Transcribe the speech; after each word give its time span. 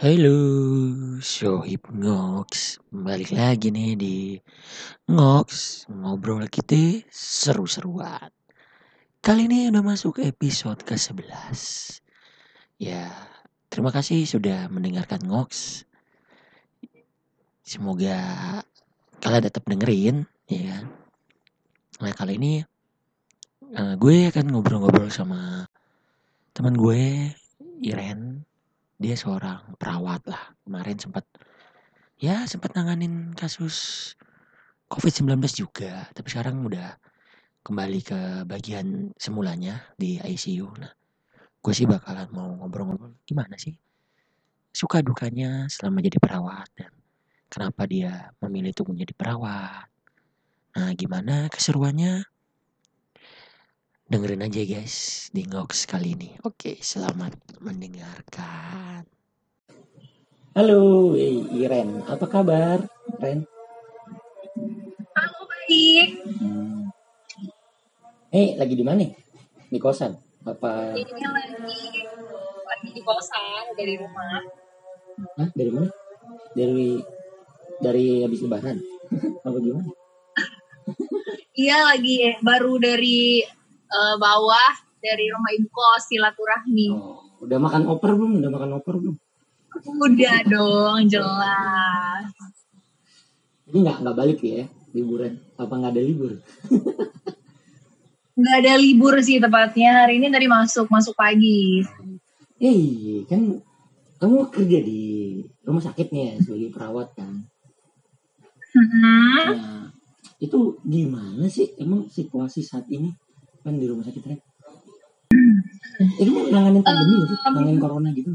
Halo, 0.00 0.32
Sohib 1.20 1.84
Ngoks. 1.92 2.80
Balik 2.88 3.36
lagi 3.36 3.68
nih 3.68 4.00
di 4.00 4.16
Ngoks. 5.12 5.92
Ngobrol 5.92 6.48
kita 6.48 7.04
seru-seruan. 7.12 8.32
Kali 9.20 9.44
ini 9.44 9.68
udah 9.68 9.84
masuk 9.84 10.24
episode 10.24 10.88
ke-11. 10.88 12.00
Ya, 12.80 13.12
terima 13.68 13.92
kasih 13.92 14.24
sudah 14.24 14.72
mendengarkan 14.72 15.20
Ngoks. 15.20 15.84
Semoga 17.60 18.16
kalian 19.20 19.52
tetap 19.52 19.68
dengerin, 19.68 20.24
ya 20.48 20.80
kan. 20.80 20.84
Nah, 22.00 22.16
kali 22.16 22.40
ini 22.40 22.64
uh, 23.76 24.00
gue 24.00 24.32
akan 24.32 24.48
ngobrol-ngobrol 24.48 25.12
sama 25.12 25.68
teman 26.56 26.72
gue, 26.72 27.36
Iren 27.84 28.48
dia 29.00 29.16
seorang 29.16 29.74
perawat 29.80 30.22
lah. 30.28 30.52
Kemarin 30.62 31.00
sempat 31.00 31.24
ya 32.20 32.44
sempat 32.44 32.76
nanganin 32.76 33.32
kasus 33.32 34.12
COVID-19 34.92 35.40
juga. 35.56 36.06
Tapi 36.12 36.28
sekarang 36.28 36.60
udah 36.68 36.94
kembali 37.64 38.00
ke 38.04 38.20
bagian 38.48 39.12
semulanya 39.20 39.84
di 40.00 40.16
ICU 40.16 40.68
nah 40.80 40.88
gue 41.60 41.72
sih 41.76 41.84
bakalan 41.84 42.24
mau 42.32 42.56
ngobrol-ngobrol 42.56 43.20
gimana 43.28 43.52
sih 43.60 43.76
suka 44.72 45.04
dukanya 45.04 45.68
selama 45.68 46.00
jadi 46.00 46.16
perawat 46.16 46.64
dan 46.72 46.88
kenapa 47.52 47.84
dia 47.84 48.32
memilih 48.38 48.70
untuk 48.78 48.94
menjadi 48.94 49.12
perawat? 49.18 49.90
Nah 50.78 50.94
gimana 50.94 51.50
keseruannya 51.50 52.22
dengerin 54.10 54.42
aja 54.42 54.66
guys 54.66 55.30
di 55.30 55.46
Ngox 55.46 55.86
kali 55.86 56.18
ini. 56.18 56.34
Oke, 56.42 56.82
selamat 56.82 57.62
mendengarkan. 57.62 59.06
Halo, 60.50 61.14
Iren. 61.54 62.02
Apa 62.10 62.26
kabar, 62.26 62.82
Ren? 63.22 63.46
Halo, 65.14 65.40
baik. 65.46 66.26
Hmm. 66.26 66.90
Eh, 68.34 68.58
lagi 68.58 68.74
di 68.74 68.82
mana? 68.82 69.06
Di 69.70 69.78
kosan? 69.78 70.18
Apa? 70.42 70.90
Ini 70.98 71.06
lagi 71.06 72.02
lagi 72.66 72.88
di 72.90 73.02
kosan 73.06 73.78
dari 73.78 73.94
rumah. 73.94 74.42
Hah? 75.38 75.48
Dari 75.54 75.70
mana? 75.70 75.86
Dari 76.58 76.98
dari 77.78 78.26
habis 78.26 78.42
lebaran? 78.42 78.74
Apa 79.46 79.58
gimana? 79.62 79.86
Iya, 81.54 81.94
lagi 81.94 82.34
baru 82.42 82.74
dari 82.82 83.46
uh, 83.90 84.14
bawah 84.16 84.72
dari 85.02 85.28
rumah 85.28 85.50
ibu 85.54 85.68
kos 85.68 86.06
silaturahmi. 86.08 86.88
Oh, 86.94 87.20
udah 87.42 87.58
makan 87.58 87.90
oper 87.90 88.14
belum? 88.14 88.32
Udah 88.40 88.50
makan 88.52 88.70
oper 88.78 88.94
belum? 89.00 89.16
Udah 89.80 90.36
dong, 90.46 90.98
jelas. 91.08 92.30
Ini 93.70 93.76
nggak 93.86 93.96
nggak 94.02 94.16
balik 94.16 94.38
ya 94.42 94.66
liburan? 94.94 95.38
Apa 95.54 95.72
nggak 95.78 95.92
ada 95.94 96.02
libur? 96.02 96.32
nggak 98.40 98.56
ada 98.64 98.74
libur 98.80 99.14
sih 99.20 99.36
tepatnya 99.36 100.06
hari 100.06 100.18
ini 100.18 100.32
dari 100.32 100.46
masuk 100.50 100.90
masuk 100.90 101.14
pagi. 101.14 101.84
Eh 102.60 103.24
kan 103.30 103.62
kamu 104.20 104.52
kerja 104.52 104.78
di 104.84 105.40
rumah 105.64 105.80
sakit 105.80 106.12
nih 106.12 106.22
ya 106.22 106.32
sebagai 106.44 106.68
perawat 106.74 107.08
kan? 107.16 107.34
Hmm. 108.70 109.48
Nah, 109.50 109.84
itu 110.38 110.78
gimana 110.84 111.48
sih 111.48 111.72
emang 111.80 112.06
situasi 112.06 112.60
saat 112.60 112.86
ini? 112.92 113.10
Kan 113.60 113.74
di 113.76 113.86
rumah 113.88 114.04
sakit 114.08 114.22
Ren 114.24 114.40
ini 116.00 116.30
mau 116.32 116.44
nanganin 116.48 116.82
pandemi 116.82 117.14
um, 117.16 117.24
sih? 117.28 117.36
nanganin 117.44 117.78
corona 117.80 118.08
gitu 118.16 118.30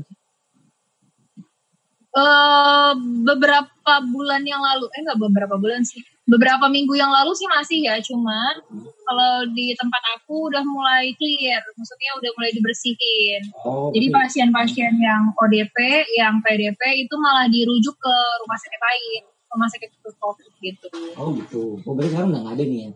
Uh, 2.15 2.95
beberapa 3.27 3.93
bulan 4.07 4.39
yang 4.47 4.63
lalu, 4.63 4.87
eh 4.87 5.03
nggak 5.03 5.19
beberapa 5.19 5.59
bulan 5.59 5.83
sih, 5.83 5.99
beberapa 6.23 6.71
minggu 6.71 6.95
yang 6.95 7.11
lalu 7.11 7.35
sih 7.35 7.43
masih 7.43 7.83
ya, 7.83 7.99
cuman 7.99 8.55
kalau 9.03 9.43
di 9.51 9.75
tempat 9.75 9.99
aku 10.15 10.47
udah 10.47 10.63
mulai 10.63 11.11
clear, 11.19 11.59
maksudnya 11.75 12.15
udah 12.15 12.31
mulai 12.39 12.55
dibersihin. 12.55 13.43
Oh, 13.67 13.91
Jadi 13.91 14.15
pasien-pasien 14.15 14.95
yang 14.95 15.35
ODP, 15.35 16.07
yang 16.15 16.39
PDP 16.39 17.03
itu 17.03 17.15
malah 17.19 17.51
dirujuk 17.51 17.99
ke 17.99 18.15
rumah 18.47 18.59
sakit 18.63 18.79
lain, 18.79 19.21
rumah 19.51 19.67
sakit 19.67 19.89
COVID 19.99 20.51
gitu. 20.63 20.87
Oh 21.19 21.35
gitu, 21.35 21.83
oh 21.83 21.91
berarti 21.99 22.15
sekarang 22.15 22.31
nggak 22.31 22.47
ada 22.47 22.63
nih 22.63 22.79
ya? 22.79 22.91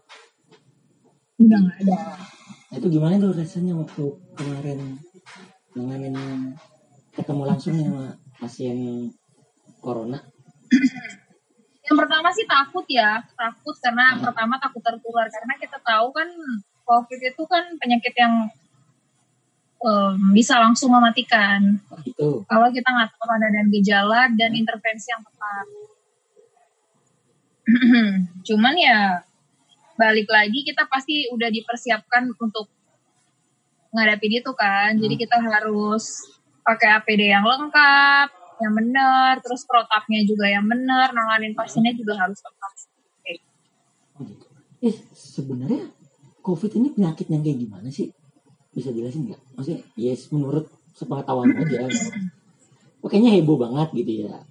Udah 1.39 1.57
nggak 1.63 1.77
ada. 1.87 1.95
Nah, 2.69 2.75
itu 2.77 2.87
gimana 2.91 3.15
tuh 3.17 3.31
rasanya 3.33 3.73
waktu 3.79 4.03
kemarin 4.37 4.79
nanganin 5.73 6.15
ketemu 7.15 7.43
langsung 7.47 7.75
sama 7.79 8.05
pasien 8.37 9.09
corona? 9.79 10.19
Yang 11.89 11.97
pertama 12.05 12.29
sih 12.29 12.45
takut 12.45 12.85
ya 12.85 13.25
takut 13.33 13.73
karena 13.81 14.13
hmm. 14.13 14.21
pertama 14.21 14.61
takut 14.61 14.83
tertular. 14.85 15.25
Karena 15.25 15.57
kita 15.57 15.81
tahu 15.81 16.13
kan 16.13 16.29
covid 16.85 17.19
itu 17.21 17.43
kan 17.49 17.65
penyakit 17.81 18.13
yang 18.13 18.45
um, 19.81 20.17
bisa 20.37 20.61
langsung 20.61 20.93
mematikan. 20.93 21.81
Oh, 21.89 21.97
gitu. 22.05 22.45
kalau 22.45 22.69
kita 22.69 22.85
nggak 22.85 23.09
tahu 23.17 23.25
ada 23.33 23.49
dan 23.49 23.67
gejala 23.73 24.21
dan 24.37 24.51
intervensi 24.53 25.09
yang 25.09 25.25
tepat. 25.25 25.65
Cuman 28.47 28.75
ya 28.77 29.25
balik 29.99 30.31
lagi 30.31 30.63
kita 30.63 30.87
pasti 30.87 31.27
udah 31.27 31.51
dipersiapkan 31.51 32.31
untuk 32.39 32.71
ngadapin 33.91 34.39
itu 34.39 34.51
kan. 34.55 34.95
Hmm. 34.95 35.01
Jadi 35.03 35.15
kita 35.19 35.35
harus 35.43 36.23
pakai 36.63 37.03
APD 37.03 37.27
yang 37.27 37.43
lengkap, 37.43 38.29
yang 38.63 38.73
benar, 38.75 39.43
terus 39.43 39.67
protapnya 39.67 40.23
juga 40.23 40.47
yang 40.47 40.63
benar, 40.63 41.11
nanganin 41.11 41.51
pasiennya 41.51 41.91
juga 41.99 42.15
harus 42.15 42.39
tepat. 42.39 42.71
Okay. 43.19 43.37
Oh 44.15 44.23
gitu. 44.23 44.45
Eh 44.79 44.95
sebenarnya 45.11 45.91
COVID 46.39 46.71
ini 46.79 46.87
penyakit 46.95 47.27
yang 47.27 47.43
kayak 47.43 47.59
gimana 47.59 47.91
sih? 47.91 48.15
Bisa 48.71 48.95
jelasin 48.95 49.27
nggak? 49.27 49.41
Maksudnya, 49.59 49.81
yes 49.99 50.31
menurut 50.31 50.71
sepengetahuan 50.95 51.51
aja. 51.57 51.89
Pokoknya 53.03 53.35
heboh 53.35 53.59
banget 53.59 53.89
gitu 53.95 54.27
ya. 54.27 54.43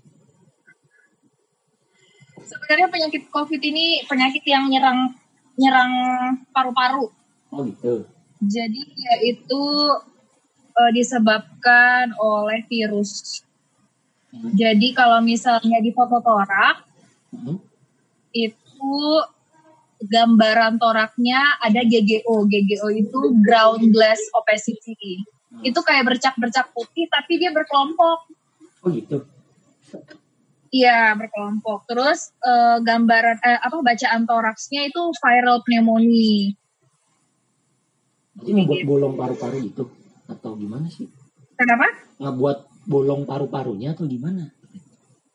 Sebenarnya 2.49 2.89
penyakit 2.89 3.23
COVID 3.29 3.61
ini 3.61 4.05
penyakit 4.09 4.45
yang 4.49 4.73
nyerang 4.73 5.13
nyerang 5.59 5.93
paru-paru. 6.55 7.11
Oh 7.51 7.63
gitu. 7.67 8.07
Jadi 8.39 8.83
ya 8.95 9.15
itu 9.27 9.63
uh, 10.79 10.91
disebabkan 10.95 12.15
oleh 12.23 12.63
virus. 12.71 13.43
Hmm. 14.31 14.55
Jadi 14.55 14.95
kalau 14.95 15.19
misalnya 15.19 15.83
di 15.83 15.91
foto 15.91 16.23
torak 16.23 16.87
hmm. 17.35 17.59
itu 18.31 18.97
gambaran 19.99 20.79
toraknya 20.79 21.59
ada 21.59 21.83
GGO. 21.83 22.47
GGO 22.47 22.89
itu 22.95 23.19
ground 23.43 23.91
glass 23.91 24.23
opacity. 24.39 25.27
Hmm. 25.51 25.67
Itu 25.67 25.83
kayak 25.83 26.07
bercak-bercak 26.07 26.71
putih 26.71 27.11
tapi 27.11 27.43
dia 27.43 27.51
berkelompok. 27.51 28.31
Oh 28.87 28.89
gitu. 28.95 29.27
Iya 30.69 31.17
berkelompok. 31.17 31.89
Terus 31.89 32.33
uh, 32.45 32.79
gambaran 32.85 33.41
eh, 33.41 33.61
apa 33.61 33.77
bacaan 33.81 34.23
toraksnya 34.29 34.89
itu 34.89 35.03
viral 35.17 35.65
pneumonia. 35.65 36.53
Jadi 38.39 38.51
ngebuat 38.55 38.83
bolong 38.87 39.15
paru-paru 39.19 39.59
itu 39.67 39.83
atau 40.31 40.55
gimana 40.55 40.87
sih? 40.93 41.09
Kenapa? 41.59 41.91
Ngebuat 42.23 42.87
bolong 42.87 43.27
paru-parunya 43.27 43.97
atau 43.97 44.07
gimana? 44.07 44.47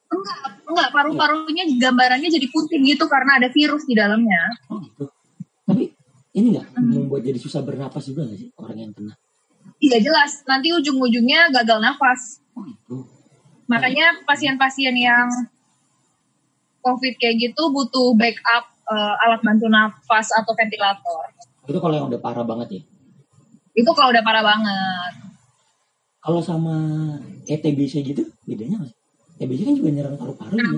Enggak, 0.08 0.38
enggak 0.70 0.90
paru-parunya 0.94 1.64
gambarannya 1.82 2.30
jadi 2.30 2.48
putih 2.48 2.80
gitu 2.80 3.10
karena 3.10 3.42
ada 3.42 3.50
virus 3.52 3.84
di 3.84 3.98
dalamnya. 3.98 4.56
Oh 4.72 4.80
gitu. 4.80 5.10
Tapi 5.68 5.92
ini 6.38 6.56
enggak 6.56 6.68
hmm. 6.78 6.92
membuat 6.94 7.22
jadi 7.26 7.40
susah 7.42 7.66
bernapas 7.66 8.08
juga 8.08 8.24
nggak 8.24 8.40
sih 8.40 8.50
orang 8.56 8.78
yang 8.78 8.92
kena? 8.96 9.14
Iya 9.84 9.98
jelas. 10.00 10.46
Nanti 10.48 10.72
ujung-ujungnya 10.72 11.52
gagal 11.52 11.82
nafas. 11.84 12.40
Oh 12.56 12.64
itu. 12.64 13.23
Makanya 13.74 14.06
pasien-pasien 14.28 14.94
yang 14.94 15.28
COVID 16.84 17.14
kayak 17.16 17.36
gitu 17.40 17.64
butuh 17.72 18.14
backup 18.14 18.70
uh, 18.86 19.24
alat 19.24 19.42
bantu 19.42 19.72
nafas 19.72 20.30
atau 20.36 20.52
ventilator. 20.54 21.32
Itu 21.64 21.80
kalau 21.80 21.96
yang 21.96 22.08
udah 22.12 22.20
parah 22.20 22.44
banget 22.44 22.68
ya? 22.78 22.82
Itu 23.74 23.92
kalau 23.96 24.12
udah 24.12 24.24
parah 24.24 24.44
banget. 24.44 25.14
Kalau 26.24 26.40
sama 26.44 26.76
kayak 27.48 27.64
TBC 27.64 28.04
gitu, 28.04 28.24
bedanya 28.48 28.84
nggak 28.84 28.96
TBC 29.44 29.60
kan 29.66 29.76
juga 29.76 29.90
nyerang 29.92 30.16
paru-paru 30.16 30.56
gitu. 30.56 30.78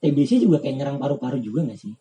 TBC 0.00 0.30
juga 0.40 0.56
kayak 0.62 0.74
nyerang 0.78 0.98
paru-paru 1.00 1.38
juga 1.40 1.64
nggak 1.66 1.78
sih? 1.80 1.92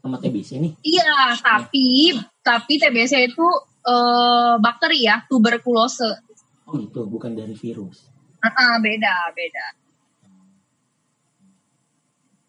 Sama 0.00 0.22
TBC 0.22 0.62
nih? 0.62 0.72
Iya, 0.86 1.34
tapi 1.42 2.14
ya. 2.14 2.22
tapi 2.40 2.72
TBC 2.78 3.34
itu 3.34 3.46
uh, 3.86 4.54
bakteri 4.62 5.04
ya, 5.04 5.26
tuberkulose. 5.26 6.22
Oh 6.66 6.78
gitu, 6.78 7.06
bukan 7.06 7.34
dari 7.34 7.54
virus. 7.54 8.10
Uh, 8.52 8.78
beda, 8.78 9.14
beda. 9.34 9.66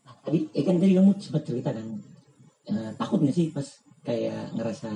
Nah, 0.06 0.16
tadi, 0.22 0.40
eh 0.54 0.64
kan 0.64 0.78
tadi 0.78 0.94
kamu 0.94 1.12
sempat 1.18 1.44
cerita 1.48 1.70
kan, 1.74 1.88
uh, 2.70 2.92
takut 3.00 3.20
nggak 3.24 3.36
sih 3.36 3.50
pas 3.50 3.68
kayak 4.06 4.56
ngerasa 4.56 4.90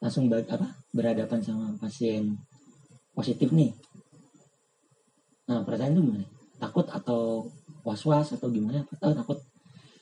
langsung 0.00 0.32
ber, 0.32 0.44
apa 0.48 0.76
berhadapan 0.92 1.40
sama 1.44 1.76
pasien 1.76 2.36
positif 3.12 3.52
nih? 3.52 3.72
Nah 5.48 5.60
perasaan 5.66 5.92
itu 5.92 6.02
gimana? 6.04 6.26
Takut 6.56 6.86
atau 6.88 7.48
was-was 7.84 8.32
atau 8.36 8.48
gimana? 8.48 8.84
Atau 8.96 9.12
takut 9.12 9.38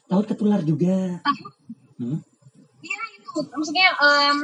takut 0.06 0.26
ketular 0.28 0.60
juga? 0.62 1.18
Takut. 1.22 1.52
Hmm? 1.98 2.18
Iya 2.78 3.00
itu, 3.18 3.30
maksudnya 3.42 3.90
em, 3.98 4.38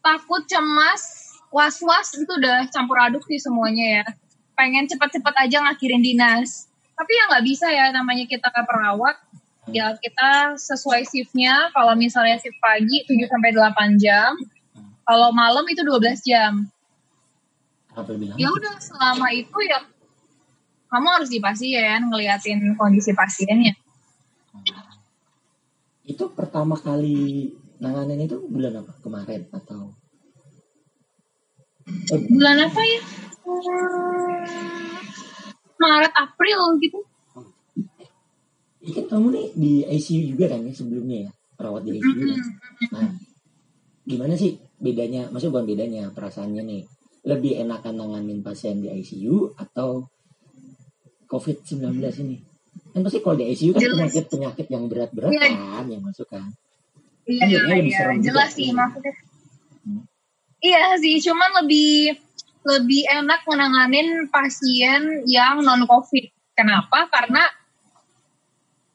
takut, 0.00 0.42
cemas, 0.48 1.36
was-was 1.52 2.16
itu 2.16 2.32
udah 2.32 2.64
campur 2.72 2.96
aduk 2.96 3.24
sih 3.28 3.36
semuanya 3.36 4.00
ya. 4.00 4.04
Pengen 4.54 4.86
cepet-cepet 4.86 5.34
aja 5.34 5.56
ngakhirin 5.66 6.02
dinas. 6.02 6.70
Tapi 6.94 7.10
ya 7.10 7.22
nggak 7.30 7.44
bisa 7.44 7.66
ya, 7.70 7.90
namanya 7.90 8.24
kita 8.26 8.50
ke 8.50 8.62
perawat. 8.62 9.18
Ya 9.72 9.96
kita 9.96 10.60
sesuai 10.60 11.08
shiftnya, 11.08 11.72
kalau 11.72 11.96
misalnya 11.96 12.38
shift 12.38 12.60
pagi 12.60 13.02
7 13.08 13.26
sampai 13.26 13.50
8 13.50 13.96
jam, 13.96 14.36
kalau 15.02 15.32
malam 15.32 15.64
itu 15.66 15.80
12 15.80 16.20
jam. 16.22 16.68
Ya 18.34 18.48
udah 18.50 18.74
selama 18.82 19.30
itu 19.30 19.54
ya 19.70 19.86
kamu 20.90 21.06
harus 21.10 21.30
di 21.30 21.38
pasien 21.38 22.06
ngeliatin 22.06 22.74
kondisi 22.78 23.14
pasiennya. 23.14 23.74
Itu 26.06 26.30
pertama 26.30 26.78
kali 26.78 27.50
nanganin 27.82 28.30
itu 28.30 28.38
bulan 28.46 28.78
apa? 28.78 28.92
Kemarin 29.02 29.42
atau? 29.50 29.94
Eh, 31.84 32.20
Bulan 32.30 32.56
apa 32.64 32.80
ya? 32.80 33.00
Maret 35.74 36.14
April 36.16 36.60
gitu. 36.80 36.98
ini 38.84 38.92
kan 38.92 39.06
kamu 39.08 39.26
nih 39.32 39.46
di 39.56 39.72
ICU 39.80 40.36
juga 40.36 40.52
kan 40.52 40.60
ya 40.60 40.72
sebelumnya 40.76 41.18
ya? 41.24 41.30
Perawat 41.56 41.82
di 41.84 41.96
ICU 41.96 42.12
kan? 42.20 42.40
Nah, 42.92 43.10
gimana 44.04 44.34
sih 44.36 44.60
bedanya? 44.76 45.32
Maksudnya 45.32 45.52
bukan 45.56 45.68
bedanya, 45.68 46.02
perasaannya 46.12 46.62
nih. 46.62 46.82
Lebih 47.24 47.64
enakan 47.64 47.94
nanganin 47.96 48.44
pasien 48.44 48.84
di 48.84 48.92
ICU 48.92 49.56
atau 49.56 50.04
COVID-19 51.24 51.96
ini? 52.20 52.36
Kan 52.92 53.00
pasti 53.00 53.24
kalau 53.24 53.40
di 53.40 53.48
ICU 53.48 53.72
kan 53.72 53.80
penyakit-penyakit 53.80 54.66
yang 54.68 54.84
berat-berat 54.92 55.32
Iya. 55.32 55.48
kan 55.48 55.84
yang 55.88 56.02
masuk 56.04 56.28
kan. 56.28 56.44
Iya, 57.24 57.40
Kan 57.40 57.48
iya, 57.48 57.88
juga 57.88 58.14
jelas 58.20 58.52
sih. 58.52 58.68
sih 58.68 58.76
maksudnya. 58.76 59.14
Hmm. 59.80 60.04
Iya 60.60 60.84
sih, 61.00 61.16
cuman 61.24 61.64
lebih 61.64 62.12
lebih 62.64 63.04
enak 63.04 63.44
menanganin 63.44 64.28
pasien 64.32 65.24
yang 65.28 65.60
non 65.60 65.84
covid. 65.84 66.32
Kenapa? 66.56 67.06
Karena 67.12 67.44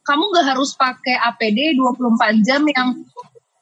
kamu 0.02 0.24
gak 0.34 0.48
harus 0.58 0.74
pakai 0.74 1.22
APD 1.22 1.78
24 1.78 2.42
jam 2.42 2.66
yang 2.66 2.98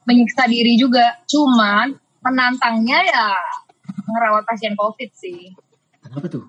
menyiksa 0.07 0.47
diri 0.47 0.79
juga. 0.79 1.19
Cuman 1.27 1.91
penantangnya 2.23 3.03
ya 3.03 3.27
ngerawat 4.07 4.47
pasien 4.47 4.73
covid 4.79 5.11
sih. 5.11 5.51
Kenapa 5.99 6.31
tuh? 6.31 6.47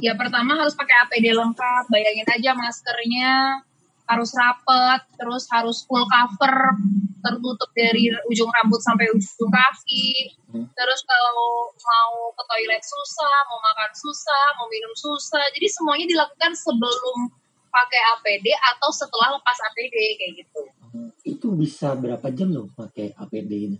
Ya 0.00 0.16
pertama 0.16 0.56
harus 0.56 0.72
pakai 0.72 0.96
APD 1.06 1.32
lengkap, 1.32 1.88
bayangin 1.92 2.28
aja 2.28 2.50
maskernya 2.56 3.60
harus 4.04 4.30
rapet, 4.36 5.00
terus 5.16 5.48
harus 5.48 5.80
full 5.88 6.04
cover, 6.04 6.76
tertutup 7.24 7.70
dari 7.72 8.12
ujung 8.28 8.52
rambut 8.52 8.80
sampai 8.84 9.08
ujung 9.16 9.48
kaki. 9.48 10.36
Hmm. 10.52 10.68
Terus 10.76 11.00
kalau 11.08 11.72
mau 11.72 12.12
ke 12.36 12.42
toilet 12.44 12.84
susah, 12.84 13.36
mau 13.48 13.58
makan 13.64 13.92
susah, 13.96 14.44
mau 14.60 14.68
minum 14.68 14.92
susah. 14.92 15.44
Jadi 15.56 15.66
semuanya 15.72 16.06
dilakukan 16.06 16.52
sebelum 16.52 17.32
pakai 17.72 18.00
APD 18.18 18.46
atau 18.76 18.90
setelah 18.92 19.34
lepas 19.34 19.58
APD 19.72 19.96
kayak 20.20 20.32
gitu. 20.44 20.62
Hmm, 20.94 21.10
Itu 21.24 21.56
bisa 21.56 21.96
berapa 21.96 22.28
jam 22.30 22.52
loh 22.52 22.70
pakai 22.76 23.16
APD 23.16 23.52
ini? 23.72 23.78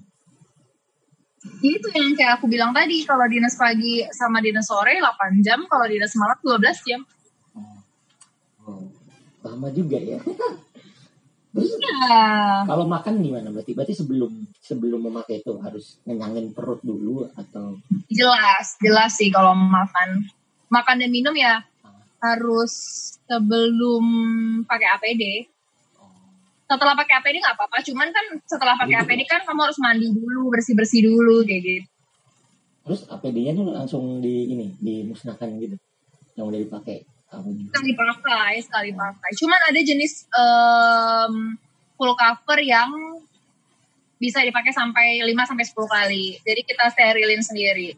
Itu 1.61 1.93
yang 1.93 2.17
kayak 2.17 2.41
aku 2.41 2.49
bilang 2.49 2.73
tadi, 2.73 3.05
kalau 3.05 3.29
dinas 3.29 3.53
pagi 3.61 4.01
sama 4.17 4.41
dinas 4.41 4.65
sore 4.65 4.97
8 4.97 5.45
jam, 5.45 5.61
kalau 5.69 5.85
dinas 5.85 6.17
malam 6.17 6.41
12 6.41 6.89
jam. 6.89 7.01
Oh, 9.45 9.53
lama 9.53 9.69
juga 9.69 10.01
ya. 10.01 10.21
Ya, 11.55 12.67
Kalau 12.67 12.83
makan 12.91 13.23
gimana? 13.23 13.47
Berarti 13.55 13.79
berarti 13.79 13.95
sebelum 13.95 14.43
sebelum 14.59 15.07
memakai 15.07 15.39
itu 15.39 15.55
harus 15.63 16.03
ngenyangin 16.03 16.51
perut 16.51 16.83
dulu 16.83 17.31
atau? 17.39 17.79
Jelas 18.11 18.75
jelas 18.83 19.15
sih 19.15 19.31
kalau 19.31 19.55
makan. 19.55 20.27
Makan 20.67 20.99
dan 20.99 21.15
minum 21.15 21.31
ya 21.31 21.63
harus 22.19 22.75
sebelum 23.31 24.03
pakai 24.67 24.99
APD 24.99 25.47
setelah 26.65 26.99
pakai 26.99 27.23
APD 27.23 27.39
nggak 27.39 27.55
apa-apa 27.55 27.79
cuman 27.87 28.09
kan 28.11 28.27
setelah 28.49 28.75
pakai 28.75 29.07
APD 29.07 29.23
kan 29.29 29.47
kamu 29.47 29.61
harus 29.69 29.79
mandi 29.79 30.11
dulu 30.11 30.51
bersih 30.51 30.75
bersih 30.75 31.07
dulu 31.07 31.47
kayak 31.47 31.63
gitu. 31.63 31.87
Terus 32.85 33.01
APD-nya 33.07 33.53
tuh 33.55 33.71
langsung 33.71 34.05
di 34.19 34.51
ini 34.51 34.75
dimusnahkan 34.83 35.55
gitu 35.63 35.77
yang 36.35 36.51
udah 36.51 36.61
dipakai. 36.61 37.07
Sekali 37.43 37.91
pakai 37.95 38.61
sekali 38.63 38.91
pakai 38.95 39.31
cuman 39.39 39.61
ada 39.73 39.81
jenis 39.81 40.27
em, 40.31 41.35
full 41.95 42.15
cover 42.15 42.59
yang 42.63 42.91
bisa 44.19 44.41
dipakai 44.41 44.73
sampai 44.73 45.21
5 45.21 45.37
sampai 45.45 45.65
10 45.69 45.85
kali. 45.85 46.25
Jadi 46.41 46.61
kita 46.65 46.85
sterilin 46.89 47.43
sendiri. 47.45 47.93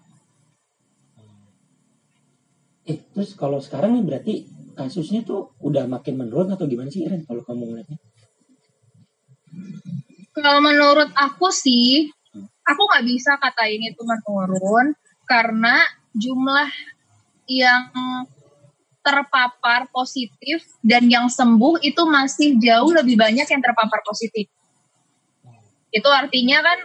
Eh 2.87 2.99
terus 3.15 3.35
kalau 3.39 3.63
sekarang 3.63 3.99
nih 3.99 4.05
berarti 4.07 4.35
kasusnya 4.75 5.23
tuh 5.23 5.55
udah 5.63 5.87
makin 5.87 6.19
menurun 6.19 6.51
atau 6.55 6.67
gimana 6.67 6.91
sih 6.91 7.07
Ren 7.07 7.23
kalau 7.27 7.43
kamu 7.47 7.63
ngeliatnya? 7.73 7.99
Kalau 10.37 10.61
menurut 10.61 11.11
aku 11.17 11.49
sih, 11.49 12.13
aku 12.63 12.83
nggak 12.85 13.07
bisa 13.09 13.41
katain 13.41 13.81
itu 13.81 14.03
menurun 14.05 14.93
karena 15.25 15.81
jumlah 16.13 16.69
yang 17.49 17.89
terpapar 19.07 19.87
positif 19.95 20.67
dan 20.83 21.07
yang 21.07 21.31
sembuh 21.31 21.79
itu 21.87 22.03
masih 22.11 22.59
jauh 22.59 22.91
lebih 22.91 23.15
banyak 23.15 23.47
yang 23.47 23.63
terpapar 23.63 24.03
positif. 24.03 24.51
Itu 25.95 26.11
artinya 26.11 26.59
kan 26.67 26.79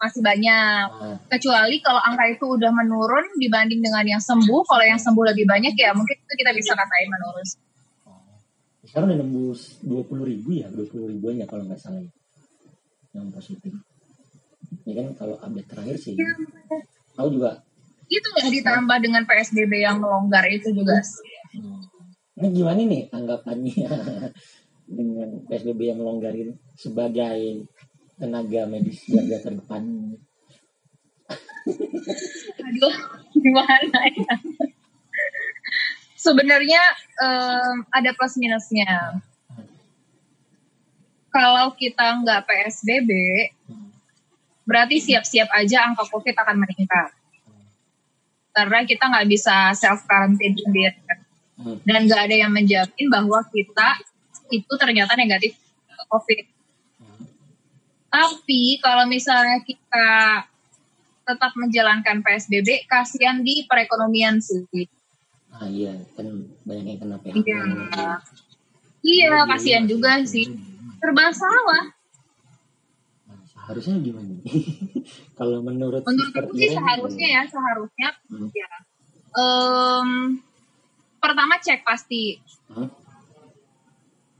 masih 0.00 0.24
banyak. 0.24 0.86
Nah, 0.88 1.16
Kecuali 1.28 1.84
kalau 1.84 2.00
angka 2.00 2.24
itu 2.32 2.48
udah 2.48 2.72
menurun 2.72 3.36
dibanding 3.36 3.84
dengan 3.84 4.08
yang 4.08 4.22
sembuh, 4.24 4.64
kalau 4.64 4.84
yang 4.88 4.96
sembuh 4.96 5.24
lebih 5.36 5.44
banyak 5.44 5.76
ya 5.76 5.92
mungkin 5.92 6.16
itu 6.16 6.32
kita 6.32 6.56
bisa 6.56 6.72
katain 6.72 7.12
menurun. 7.12 7.48
sekarang 8.84 9.10
udah 9.10 9.18
nembus 9.26 9.80
20 9.82 10.22
ribu 10.28 10.60
ya, 10.60 10.68
20 10.70 11.12
ribuan 11.16 11.40
ya 11.40 11.46
kalau 11.50 11.66
nggak 11.66 11.80
salah 11.80 12.00
ya. 12.00 12.12
Yang 13.16 13.26
positif. 13.36 13.72
Ya 14.84 14.92
kan 14.96 15.06
kalau 15.16 15.36
update 15.40 15.68
terakhir 15.68 15.96
sih. 16.00 16.14
Tahu 17.16 17.28
juga. 17.32 17.64
Itu 18.08 18.28
ya 18.36 18.46
ditambah 18.50 18.98
dengan 19.00 19.22
PSBB 19.24 19.72
yang 19.80 19.98
melonggar 20.00 20.44
itu 20.48 20.70
juga. 20.70 21.00
sih. 21.00 21.24
hmm, 21.56 21.80
Ini 22.40 22.48
gimana 22.50 22.80
nih 22.84 23.02
tanggapannya 23.08 23.88
dengan 24.98 25.28
PSBB 25.48 25.80
yang 25.94 25.98
melonggar 26.02 26.34
ini 26.36 26.54
sebagai 26.76 27.68
tenaga 28.20 28.62
medis 28.68 29.00
garda 29.08 29.38
terdepan? 29.40 29.82
Aduh, 32.60 32.96
gimana 33.32 33.98
ya? 34.12 34.36
Sebenarnya 36.20 36.82
em, 37.20 37.84
ada 37.92 38.10
plus 38.16 38.36
minusnya. 38.40 39.20
Kalau 41.34 41.74
kita 41.74 42.22
nggak 42.22 42.46
PSBB, 42.46 43.10
berarti 44.64 45.02
siap-siap 45.02 45.50
aja 45.50 45.90
angka 45.90 46.06
COVID 46.08 46.36
akan 46.38 46.56
meningkat. 46.62 47.10
Karena 48.54 48.86
kita 48.86 49.10
nggak 49.10 49.26
bisa 49.26 49.74
self 49.74 50.06
quarantine 50.06 50.54
sendiri. 50.54 50.94
Hmm. 51.58 51.78
Dan 51.82 52.06
nggak 52.06 52.22
ada 52.30 52.36
yang 52.46 52.52
menjamin 52.54 53.06
bahwa 53.10 53.42
kita 53.50 53.98
itu 54.54 54.72
ternyata 54.78 55.18
negatif 55.18 55.58
COVID. 56.06 56.54
Tapi 58.14 58.78
kalau 58.78 59.10
misalnya 59.10 59.58
kita 59.66 60.08
tetap 61.24 61.52
menjalankan 61.58 62.22
PSBB, 62.22 62.86
kasihan 62.86 63.42
di 63.42 63.66
perekonomian 63.66 64.38
sih. 64.38 64.86
Ah 65.50 65.66
iya, 65.66 65.98
kan 66.14 66.46
banyak 66.62 66.84
yang 66.94 66.98
kena 67.02 67.16
PHK. 67.18 67.42
Iya. 67.42 67.62
Iya, 69.04 69.34
kasihan 69.50 69.84
juga 69.90 70.22
sih. 70.22 70.46
Serba 71.02 71.34
salah. 71.34 71.90
Seharusnya 73.64 73.96
gimana? 74.04 74.34
Kalau 75.40 75.58
menurut 75.64 76.04
Menurut 76.04 76.28
Sister 76.28 76.44
aku 76.44 76.54
sih 76.60 76.70
seharusnya 76.76 77.28
ya, 77.32 77.42
seharusnya 77.48 78.08
Hmm. 78.28 78.48
ya. 78.52 78.70
Em, 79.34 80.08
pertama 81.16 81.56
cek 81.56 81.80
pasti. 81.80 82.36
Hah? 82.68 82.88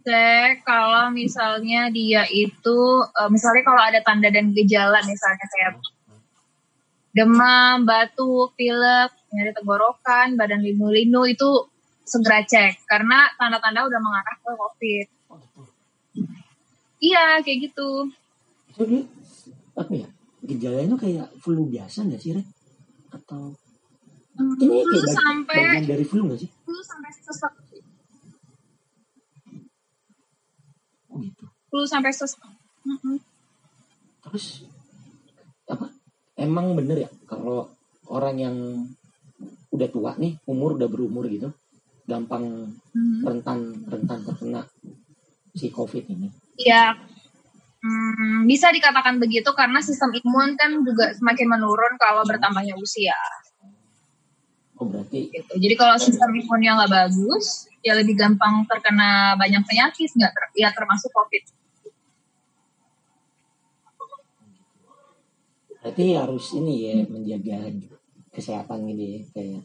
Cek 0.05 0.69
kalau 0.69 1.09
misalnya 1.09 1.89
dia 1.89 2.29
itu, 2.29 2.81
eh, 3.09 3.29
misalnya 3.33 3.65
kalau 3.65 3.81
ada 3.81 4.05
tanda 4.05 4.29
dan 4.29 4.53
gejala 4.53 5.01
misalnya 5.01 5.47
kayak 5.49 5.81
demam, 7.17 7.89
batuk, 7.89 8.53
pilek, 8.53 9.11
nyari 9.33 9.51
tenggorokan, 9.57 10.37
badan 10.37 10.61
linu-linu 10.61 11.25
itu 11.25 11.49
segera 12.05 12.45
cek 12.45 12.85
karena 12.85 13.33
tanda-tanda 13.41 13.89
udah 13.89 14.01
mengarah 14.05 14.37
ke 14.37 14.51
COVID. 14.53 15.07
Oh. 15.33 15.41
Iya, 17.01 17.41
kayak 17.41 17.73
gitu. 17.73 18.13
Dia 18.75 19.03
apa 19.75 19.93
ya? 19.93 20.09
Gejalanya 20.45 20.97
kayak 20.99 21.29
flu 21.41 21.65
biasa 21.67 22.05
nggak 22.05 22.21
sih, 22.21 22.35
Ren? 22.35 22.45
Atau 23.11 23.55
Ini 24.35 24.59
Flu 24.59 24.83
kayak 24.83 25.05
bag- 25.07 25.15
sampai 25.15 25.57
bagian 25.63 25.87
dari 25.87 26.05
flu 26.05 26.21
gak 26.27 26.41
sih? 26.43 26.51
flu 26.67 26.81
sampai 26.83 27.11
sesek. 27.15 27.53
Oh 31.07 31.19
gitu. 31.23 31.45
Flu 31.71 31.83
sampai 31.87 32.11
sesek. 32.11 32.43
Mm-mm. 32.83 33.23
Terus 34.21 34.67
apa? 35.65 35.87
Emang 36.35 36.75
bener 36.75 37.07
ya 37.07 37.11
kalau 37.25 37.71
orang 38.11 38.37
yang 38.37 38.57
udah 39.71 39.89
tua 39.89 40.19
nih, 40.19 40.35
umur 40.45 40.75
udah 40.75 40.91
berumur 40.91 41.31
gitu, 41.31 41.55
gampang 42.05 42.75
Mhm. 42.91 43.23
rentan 43.23 43.59
rentan 43.87 44.19
terkena 44.25 44.67
si 45.51 45.71
COVID 45.71 46.11
ini. 46.11 46.27
Ya, 46.59 46.99
hmm, 47.85 48.49
bisa 48.49 48.73
dikatakan 48.73 49.21
begitu 49.21 49.53
karena 49.53 49.85
sistem 49.85 50.09
imun 50.17 50.57
kan 50.57 50.73
juga 50.81 51.13
semakin 51.13 51.47
menurun 51.53 51.95
kalau 52.01 52.25
bertambahnya 52.25 52.73
usia. 52.81 53.17
Oh 54.81 54.89
berarti 54.89 55.29
Gitu. 55.29 55.53
Jadi 55.53 55.75
kalau 55.77 56.01
sistem 56.01 56.33
imunnya 56.33 56.81
nggak 56.81 56.93
bagus, 56.97 57.69
ya 57.85 57.93
lebih 57.93 58.17
gampang 58.17 58.65
terkena 58.65 59.37
banyak 59.37 59.63
penyakit, 59.69 60.09
nggak 60.17 60.33
ter- 60.33 60.55
ya 60.57 60.73
termasuk 60.73 61.13
COVID. 61.13 61.45
berarti 65.85 66.17
harus 66.17 66.57
ini 66.57 66.75
ya 66.81 66.97
menjaga 67.13 67.71
kesehatan 68.33 68.89
gitu 68.89 69.05
ya 69.05 69.21
kayak 69.37 69.63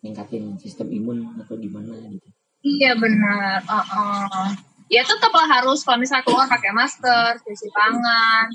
ningkatin 0.00 0.56
sistem 0.56 0.88
imun 0.88 1.36
atau 1.36 1.60
gimana 1.60 1.92
gitu. 2.08 2.28
Iya 2.64 2.96
benar. 2.96 3.60
Uh-uh. 3.68 4.73
Ya 4.92 5.02
tetaplah 5.02 5.48
harus 5.48 5.80
kalau 5.82 5.98
misalnya 6.00 6.24
keluar 6.28 6.46
pakai 6.46 6.70
masker, 6.76 7.40
cuci 7.40 7.68
tangan. 7.72 8.46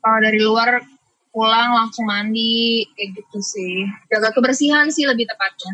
Kalau 0.00 0.18
dari 0.24 0.40
luar 0.40 0.80
pulang 1.28 1.76
langsung 1.76 2.08
mandi, 2.08 2.88
kayak 2.96 3.20
gitu 3.20 3.38
sih. 3.44 3.84
Jaga 4.08 4.32
kebersihan 4.32 4.88
sih 4.88 5.04
lebih 5.04 5.28
tepatnya. 5.28 5.72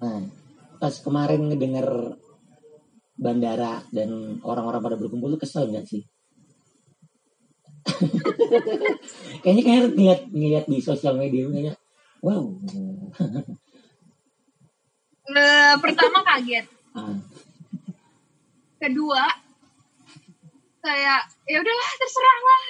Nah, 0.00 0.24
pas 0.80 0.94
kemarin 1.02 1.50
ngedenger 1.50 2.16
bandara 3.20 3.84
dan 3.92 4.40
orang-orang 4.40 4.80
pada 4.80 4.96
berkumpul 4.96 5.36
tuh 5.36 5.40
kesel 5.44 5.68
nggak 5.68 5.84
sih? 5.84 6.02
kayaknya 9.42 9.62
kayak 9.64 9.80
ngeliat 9.96 10.20
ngeliat 10.30 10.64
di 10.68 10.78
sosial 10.84 11.16
media 11.16 11.48
kayaknya 11.48 11.74
wow 12.20 12.44
Eh, 15.30 15.74
pertama 15.78 16.18
kaget, 16.26 16.66
ah, 16.92 17.14
kedua 18.80 19.22
kayak 20.80 21.20
ya 21.44 21.56
udahlah 21.60 21.90
terserah 22.00 22.38
lah. 22.40 22.62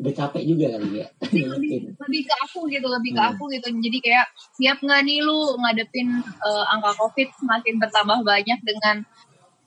udah 0.00 0.12
capek 0.14 0.42
juga 0.46 0.70
kali 0.70 1.02
ya 1.02 1.06
lebih, 1.58 1.92
lebih 1.98 2.22
ke 2.24 2.34
aku 2.46 2.70
gitu, 2.70 2.86
lebih 2.86 3.10
ke 3.12 3.20
Hmm. 3.20 3.30
aku 3.34 3.50
gitu. 3.50 3.66
Jadi 3.68 3.98
kayak 4.00 4.26
siap 4.54 4.78
nggak 4.80 5.02
nih 5.02 5.18
lu 5.20 5.58
ngadepin 5.58 6.08
eh, 6.22 6.64
angka 6.72 6.94
COVID 6.94 7.28
semakin 7.42 7.74
bertambah 7.82 8.18
banyak 8.22 8.58
dengan 8.62 8.96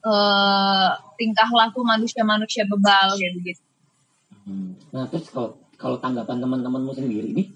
eh, 0.01 0.89
tingkah 1.19 1.49
laku 1.51 1.83
manusia-manusia 1.83 2.63
bebal 2.65 3.19
kayak 3.19 3.33
begitu. 3.35 3.61
Hmm. 4.47 4.79
nah 4.95 5.03
terus 5.11 5.27
kalau 5.27 5.59
kalau 5.75 5.99
tanggapan 5.99 6.39
teman-temanmu 6.39 6.95
sendiri 6.95 7.35
nih 7.35 7.47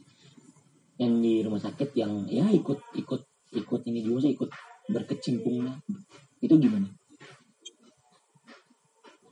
yang 1.00 1.24
di 1.24 1.39
rumah 1.39 1.63
sakit 1.63 1.96
yang 1.96 2.27
ya 2.27 2.46
ikut 2.51 2.84
ikut 3.00 3.30
ikut 3.51 3.81
ini 3.88 4.00
juga 4.03 4.27
sih 4.27 4.31
ikut 4.36 4.50
berkecimpung 4.91 5.67
lah 5.67 5.75
itu 6.41 6.55
gimana? 6.58 6.88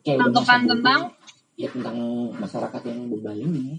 Kayak 0.03 0.31
bodoh. 0.31 0.43
tentang 0.43 0.99
ya 1.59 1.67
tentang 1.67 1.97
masyarakat 2.39 2.81
yang 2.88 2.99
bebal 3.11 3.35
ini 3.35 3.75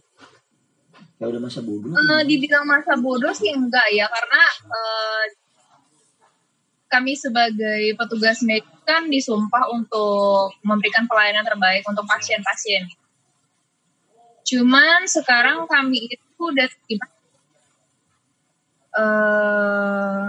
ya 1.16 1.24
udah 1.28 1.40
masa 1.40 1.60
bodoh 1.64 1.92
Eh, 1.92 2.22
dibilang 2.28 2.64
masa 2.68 2.96
bodoh 2.96 3.32
sih 3.32 3.52
enggak 3.52 3.88
ya 3.92 4.08
karena 4.08 4.42
eh, 4.68 5.24
kami 6.90 7.14
sebagai 7.14 7.94
petugas 7.94 8.42
medis 8.42 8.66
kan 8.82 9.06
disumpah 9.06 9.70
untuk 9.70 10.58
memberikan 10.66 11.06
pelayanan 11.06 11.46
terbaik 11.46 11.86
untuk 11.86 12.02
pasien-pasien. 12.10 12.90
Cuman 14.42 15.06
sekarang 15.06 15.70
kami 15.70 16.10
itu 16.10 16.42
udah 16.42 16.66
tiba- 16.90 17.19
eh, 18.90 20.26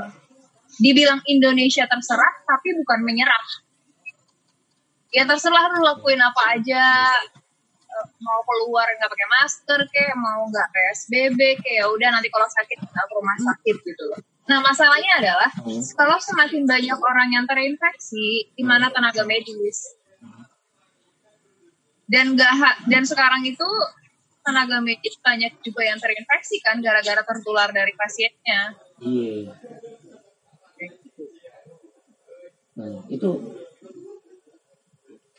dibilang 0.77 1.21
Indonesia 1.27 1.85
terserah 1.85 2.33
tapi 2.43 2.73
bukan 2.77 2.99
menyerah. 3.05 3.45
Ya 5.11 5.27
terserah 5.27 5.75
lu 5.75 5.83
lakuin 5.83 6.21
apa 6.23 6.55
aja, 6.55 6.85
eh, 7.67 8.05
mau 8.23 8.39
keluar 8.47 8.87
nggak 8.87 9.09
pakai 9.11 9.27
masker 9.27 9.79
kayak 9.91 10.15
mau 10.15 10.47
nggak 10.47 10.67
PSBB 10.71 11.39
kayak 11.59 11.77
ya 11.83 11.85
udah 11.91 12.09
nanti 12.15 12.31
kalau 12.31 12.47
sakit 12.47 12.77
tinggal 12.79 13.05
ke 13.05 13.13
rumah 13.13 13.37
sakit 13.37 13.75
gitu 13.83 14.03
loh. 14.09 14.21
Nah 14.49 14.59
masalahnya 14.63 15.11
adalah 15.21 15.49
Hmm. 15.63 15.83
kalau 15.95 16.17
semakin 16.17 16.63
banyak 16.65 16.97
orang 16.97 17.29
yang 17.31 17.45
terinfeksi, 17.45 18.51
di 18.51 18.63
mana 18.65 18.89
tenaga 18.89 19.23
medis 19.23 19.95
dan 22.11 22.35
nggak 22.35 22.53
ha- 22.59 22.79
dan 22.91 23.07
sekarang 23.07 23.39
itu 23.47 23.69
tenaga 24.51 24.83
medis 24.83 25.15
banyak 25.23 25.63
juga 25.63 25.87
yang 25.87 25.95
terinfeksi 25.95 26.59
kan 26.59 26.83
gara-gara 26.83 27.23
tertular 27.23 27.71
dari 27.71 27.95
pasiennya. 27.95 28.75
iya. 28.99 29.55
Nah 32.75 32.99
itu 33.07 33.29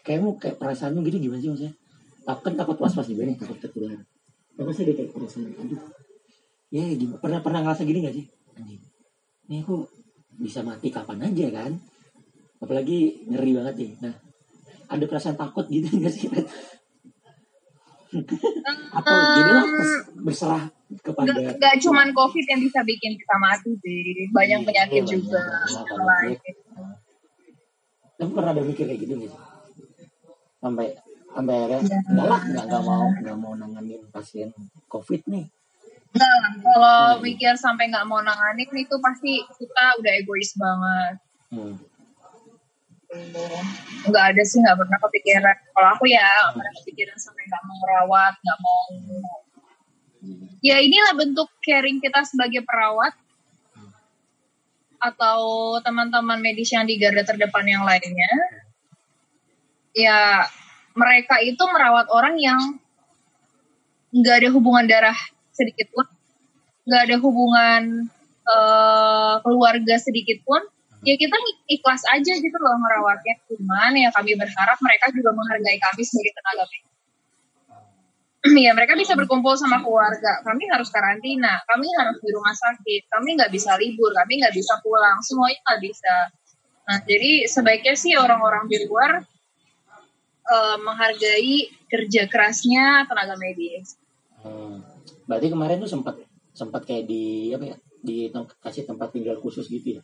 kayakmu 0.00 0.40
kayak 0.40 0.56
perasaanmu 0.56 1.04
gitu 1.04 1.28
gimana 1.28 1.44
sih 1.44 1.52
maksudnya? 1.52 1.74
Takut 2.24 2.42
kan 2.48 2.54
takut 2.56 2.76
was 2.80 2.96
was 2.96 3.08
juga 3.08 3.28
nih 3.28 3.36
takut 3.36 3.60
tertular. 3.60 4.00
Apa 4.56 4.70
sih 4.72 4.88
kayak 4.88 5.12
perasaan 5.12 5.52
aduh. 5.60 5.80
Ya 6.72 6.88
gimana? 6.96 7.20
Pernah 7.20 7.40
pernah 7.44 7.60
ngerasa 7.68 7.84
gini 7.84 8.00
gak 8.00 8.16
sih? 8.16 8.24
Anjing. 8.56 8.80
Ini 9.52 9.60
aku 9.60 9.84
bisa 10.40 10.64
mati 10.64 10.88
kapan 10.88 11.28
aja 11.28 11.46
kan? 11.52 11.72
Apalagi 12.64 13.28
ngeri 13.28 13.52
banget 13.60 13.74
nih. 13.76 13.92
Nah 14.00 14.14
ada 14.88 15.04
perasaan 15.04 15.36
takut 15.36 15.68
gitu 15.68 15.88
gak 16.00 16.12
sih 16.12 16.32
atau 18.92 19.16
jadilah 19.34 19.64
berserah 20.20 20.62
kepada 21.00 21.32
Nggak 21.32 21.56
nggak 21.56 21.74
cuman 21.80 22.08
COVID 22.12 22.44
yang 22.44 22.60
bisa 22.60 22.80
bikin 22.84 23.16
kita 23.16 23.36
mati 23.40 23.70
sih, 23.80 24.28
banyak 24.30 24.60
Iya, 24.60 24.66
penyakit 24.68 25.02
iya, 25.02 25.10
juga 25.10 25.40
lain. 25.96 26.36
Kamu 28.20 28.30
pernah 28.36 28.50
ada 28.54 28.62
mikir 28.62 28.84
kayak 28.86 29.00
gitu 29.02 29.14
nih? 29.18 29.30
Sampai 30.62 30.86
sampai 31.32 31.54
akhirnya 31.58 31.80
Ya. 31.88 31.98
enggak 32.06 32.26
lah, 32.28 32.40
enggak, 32.44 32.64
enggak 32.68 32.82
mau 32.84 33.04
enggak 33.08 33.36
mau 33.40 33.52
nanganin 33.56 34.02
pasien 34.12 34.52
COVID 34.86 35.22
nih. 35.26 35.46
Enggak 36.12 36.28
lah, 36.38 36.52
kalau 36.60 36.98
Hmm. 37.16 37.20
mikir 37.24 37.52
sampai 37.56 37.88
nggak 37.88 38.04
mau 38.04 38.20
nanganin 38.20 38.68
itu 38.68 38.94
pasti 39.00 39.32
kita 39.56 39.84
udah 39.98 40.12
egois 40.20 40.52
banget. 40.54 41.14
Hmm. 41.50 41.74
Nggak 44.08 44.24
ada 44.34 44.42
sih, 44.42 44.58
nggak 44.64 44.78
pernah 44.80 44.98
kepikiran. 45.04 45.56
Kalau 45.76 45.88
aku 45.92 46.04
ya 46.08 46.24
nggak 46.24 46.54
pernah 46.56 46.72
kepikiran 46.80 47.16
sampai 47.20 47.42
nggak 47.44 47.62
mau 47.68 47.76
merawat, 47.84 48.34
nggak 48.40 48.58
mau. 48.60 48.84
Ya 50.62 50.76
inilah 50.78 51.12
bentuk 51.18 51.50
caring 51.60 51.98
kita 51.98 52.22
sebagai 52.24 52.62
perawat 52.62 53.12
atau 55.02 55.40
teman-teman 55.82 56.38
medis 56.38 56.70
yang 56.70 56.86
di 56.86 56.94
garda 56.94 57.26
terdepan 57.26 57.66
yang 57.66 57.82
lainnya. 57.82 58.32
Ya 59.92 60.46
mereka 60.96 61.42
itu 61.42 61.60
merawat 61.68 62.08
orang 62.08 62.38
yang 62.38 62.60
nggak 64.14 64.44
ada 64.44 64.48
hubungan 64.54 64.86
darah 64.88 65.18
sedikit 65.52 65.90
pun, 65.92 66.06
nggak 66.88 67.02
ada 67.10 67.16
hubungan 67.20 67.82
eh, 68.46 69.34
keluarga 69.44 69.94
sedikit 70.00 70.40
pun, 70.46 70.62
ya 71.02 71.14
kita 71.18 71.36
ikhlas 71.66 72.02
aja 72.14 72.32
gitu 72.38 72.56
loh 72.62 72.78
merawatnya. 72.78 73.34
Cuman 73.50 73.92
ya 73.98 74.08
kami 74.14 74.38
berharap 74.38 74.78
mereka 74.78 75.10
juga 75.10 75.30
menghargai 75.34 75.78
kami 75.78 76.02
sebagai 76.06 76.32
tenaga 76.38 76.64
medis. 76.70 76.90
ya 78.66 78.74
mereka 78.74 78.98
bisa 78.98 79.14
berkumpul 79.14 79.54
sama 79.54 79.82
keluarga. 79.82 80.42
Kami 80.42 80.66
harus 80.70 80.90
karantina, 80.90 81.62
kami 81.66 81.86
harus 81.98 82.18
di 82.18 82.30
rumah 82.34 82.54
sakit, 82.54 83.06
kami 83.10 83.38
nggak 83.38 83.50
bisa 83.54 83.78
libur, 83.78 84.10
kami 84.14 84.42
nggak 84.42 84.54
bisa 84.54 84.78
pulang, 84.82 85.18
semuanya 85.22 85.58
nggak 85.62 85.80
bisa. 85.82 86.14
Nah 86.90 86.98
jadi 87.06 87.46
sebaiknya 87.46 87.94
sih 87.94 88.18
orang-orang 88.18 88.66
di 88.66 88.82
luar 88.86 89.22
eh, 90.42 90.76
menghargai 90.82 91.70
kerja 91.86 92.26
kerasnya 92.26 93.06
tenaga 93.06 93.38
medis. 93.38 93.94
Hmm. 94.42 94.82
Berarti 95.30 95.46
kemarin 95.54 95.78
tuh 95.78 95.90
sempat 95.90 96.18
sempat 96.50 96.82
kayak 96.82 97.06
di 97.06 97.54
apa 97.54 97.64
ya? 97.74 97.76
Di 98.02 98.26
kasih 98.58 98.82
tempat 98.90 99.14
tinggal 99.14 99.38
khusus 99.38 99.70
gitu 99.70 99.98
ya. 99.98 100.02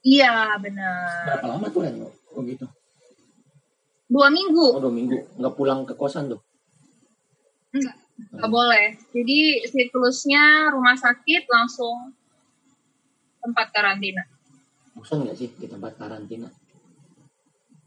Iya 0.00 0.56
benar. 0.56 1.26
Berapa 1.28 1.46
lama 1.56 1.66
tuh 1.68 1.80
Ren? 1.84 1.94
Oh 2.06 2.42
gitu. 2.46 2.66
Dua 4.10 4.26
minggu 4.32 4.66
Oh 4.74 4.80
dua 4.82 4.92
minggu. 4.92 5.18
Nggak 5.36 5.54
pulang 5.54 5.84
ke 5.84 5.94
kosan 5.94 6.32
tuh. 6.32 6.40
enggak 7.70 7.96
nggak 8.20 8.50
boleh. 8.52 8.86
Jadi 9.16 9.64
siklusnya 9.68 10.68
rumah 10.72 10.96
sakit 10.96 11.48
langsung 11.48 12.12
tempat 13.40 13.72
karantina. 13.72 14.24
Bosan 14.92 15.24
nggak 15.24 15.36
sih 15.38 15.48
di 15.56 15.64
tempat 15.64 15.96
karantina? 15.96 16.48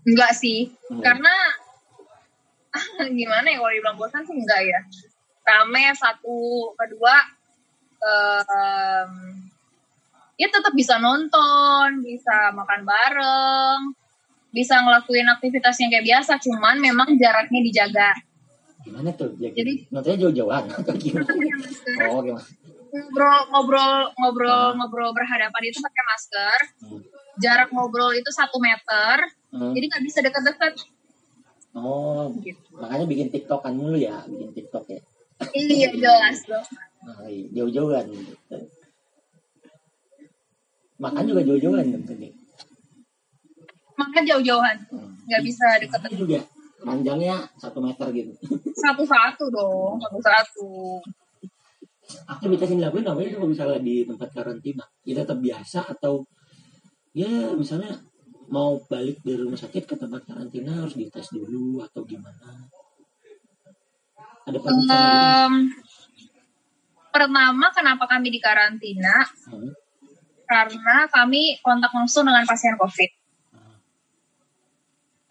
Enggak 0.04 0.34
sih, 0.36 0.68
Enggak. 0.90 1.16
karena 1.16 1.36
gimana 3.20 3.46
ya 3.48 3.58
kalau 3.62 3.72
dibilang 3.72 3.98
bosan 4.02 4.26
sih 4.26 4.36
enggak 4.36 4.62
ya. 4.66 4.82
rame 5.44 5.92
satu 6.00 6.72
kedua 6.80 7.16
um, 8.00 9.12
ya 10.34 10.48
tetap 10.48 10.74
bisa 10.74 10.98
nonton 10.98 12.02
bisa 12.02 12.52
makan 12.52 12.82
bareng 12.84 13.80
bisa 14.50 14.78
ngelakuin 14.80 15.26
aktivitas 15.28 15.76
yang 15.78 15.90
kayak 15.90 16.06
biasa 16.06 16.38
cuman 16.38 16.78
memang 16.78 17.18
jaraknya 17.18 17.58
dijaga. 17.60 18.14
Gimana 18.84 19.10
tuh? 19.12 19.34
Ya, 19.40 19.50
Jadi- 19.50 19.90
nontonnya 19.90 20.20
jauh-jauhan? 20.22 20.64
Atau 20.78 20.94
gimana? 20.96 21.26
Oh 22.10 22.22
gimana 22.22 22.46
ngobrol 22.94 23.42
ngobrol 23.50 23.94
ngobrol 24.14 24.66
ngobrol 24.78 25.10
berhadapan 25.12 25.62
itu 25.66 25.82
pakai 25.82 26.04
masker. 26.06 26.60
Hmm. 26.80 27.02
jarak 27.34 27.74
ngobrol 27.74 28.14
itu 28.14 28.30
satu 28.30 28.62
meter 28.62 29.26
Hmm. 29.50 29.74
jadi 29.74 29.86
nggak 29.90 30.04
bisa 30.06 30.22
deket-deket. 30.22 30.74
Oh 31.74 32.30
gitu. 32.46 32.62
makanya 32.78 33.06
bikin 33.10 33.28
tiktokan 33.30 33.74
mulu 33.74 33.98
ya 33.98 34.22
bikin 34.26 34.54
tiktok 34.54 34.86
ya. 34.86 35.02
Iya 35.50 35.90
jelas 35.94 36.46
dong. 36.46 36.62
Nah, 37.02 37.26
iya, 37.34 37.50
jauh-jauhan 37.52 38.14
makan 41.04 41.24
juga 41.28 41.42
jauh-jauhan 41.44 41.86
kan 41.92 42.02
tadi? 42.08 42.28
Makan 44.00 44.24
jauh-jauhan. 44.24 44.78
Hmm. 44.90 45.12
nggak 45.24 45.44
bisa 45.48 45.68
deket 45.80 46.20
juga 46.20 46.40
panjangnya 46.84 47.48
satu 47.56 47.80
meter 47.80 48.08
gitu. 48.12 48.32
Satu-satu 48.84 49.46
dong 49.48 49.96
satu-satu. 50.04 51.00
Aktivitas 52.28 52.68
yang 52.76 52.80
dilakuin 52.84 53.08
itu 53.08 53.40
kalau 53.40 53.50
misalnya 53.50 53.80
di 53.80 54.04
tempat 54.04 54.30
karantina. 54.36 54.84
Ya 55.08 55.24
tetap 55.24 55.40
biasa 55.40 55.88
atau 55.88 56.28
ya 57.16 57.56
misalnya 57.56 58.04
mau 58.52 58.76
balik 58.92 59.24
dari 59.24 59.40
rumah 59.40 59.56
sakit 59.56 59.88
ke 59.88 59.96
tempat 59.96 60.28
karantina 60.28 60.84
harus 60.84 61.00
dites 61.00 61.32
dulu 61.32 61.80
atau 61.80 62.04
gimana? 62.04 62.68
Ada 64.44 64.60
Em, 64.60 65.72
pertama 67.08 67.68
kenapa 67.72 68.04
kami 68.12 68.28
di 68.28 68.44
karantina? 68.44 69.24
Hmm. 69.48 69.72
Karena 70.54 71.10
kami 71.10 71.58
kontak 71.66 71.90
langsung 71.90 72.30
dengan 72.30 72.46
pasien 72.46 72.78
COVID. 72.78 73.10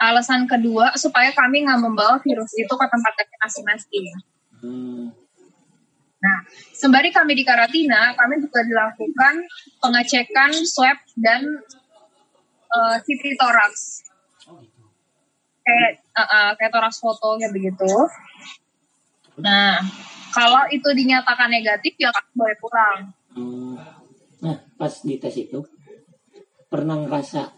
Alasan 0.03 0.51
kedua 0.51 0.99
supaya 0.99 1.31
kami 1.31 1.63
nggak 1.63 1.79
membawa 1.79 2.19
virus 2.19 2.51
itu 2.59 2.75
ke 2.75 2.87
tempat 2.91 3.13
kami 3.15 3.35
masing-masing. 3.39 4.05
Hmm. 4.59 5.05
Nah, 6.23 6.39
sembari 6.75 7.15
kami 7.15 7.39
di 7.39 7.47
karantina, 7.47 8.11
kami 8.19 8.43
juga 8.43 8.67
dilakukan 8.67 9.47
pengecekan 9.79 10.51
swab 10.67 10.99
dan 11.15 11.47
eh, 12.67 12.97
CT 12.99 13.39
thorax, 13.39 14.03
Oh 14.51 14.59
gitu. 14.59 14.83
kayak 15.63 16.03
eh, 16.03 16.19
eh, 16.19 16.51
kayak 16.59 16.73
thorax 16.75 16.99
foto 16.99 17.39
kayak 17.39 17.55
begitu. 17.55 17.91
Nah, 19.39 19.79
kalau 20.35 20.67
itu 20.71 20.91
dinyatakan 20.91 21.47
negatif 21.47 21.95
ya 21.95 22.11
kami 22.11 22.31
boleh 22.35 22.57
pulang. 22.59 22.99
Hmm. 23.39 24.02
Nah, 24.43 24.57
pas 24.75 24.91
di 25.07 25.15
tes 25.23 25.35
itu 25.39 25.63
pernah 26.67 26.99
ngerasa 26.99 27.55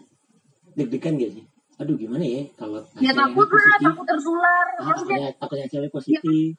deg-degan 0.77 1.17
gak 1.17 1.31
sih? 1.33 1.45
Aduh 1.75 1.99
gimana 1.99 2.23
ya 2.23 2.45
kalau 2.55 2.79
Ya 3.03 3.11
takut 3.11 3.49
lah, 3.51 3.75
takut 3.83 4.05
tertular. 4.07 4.65
Ah, 4.79 4.95
Maksudnya 4.95 5.17
takutnya, 5.17 5.29
takutnya 5.35 5.65
hasilnya 5.67 5.91
positif. 5.91 6.53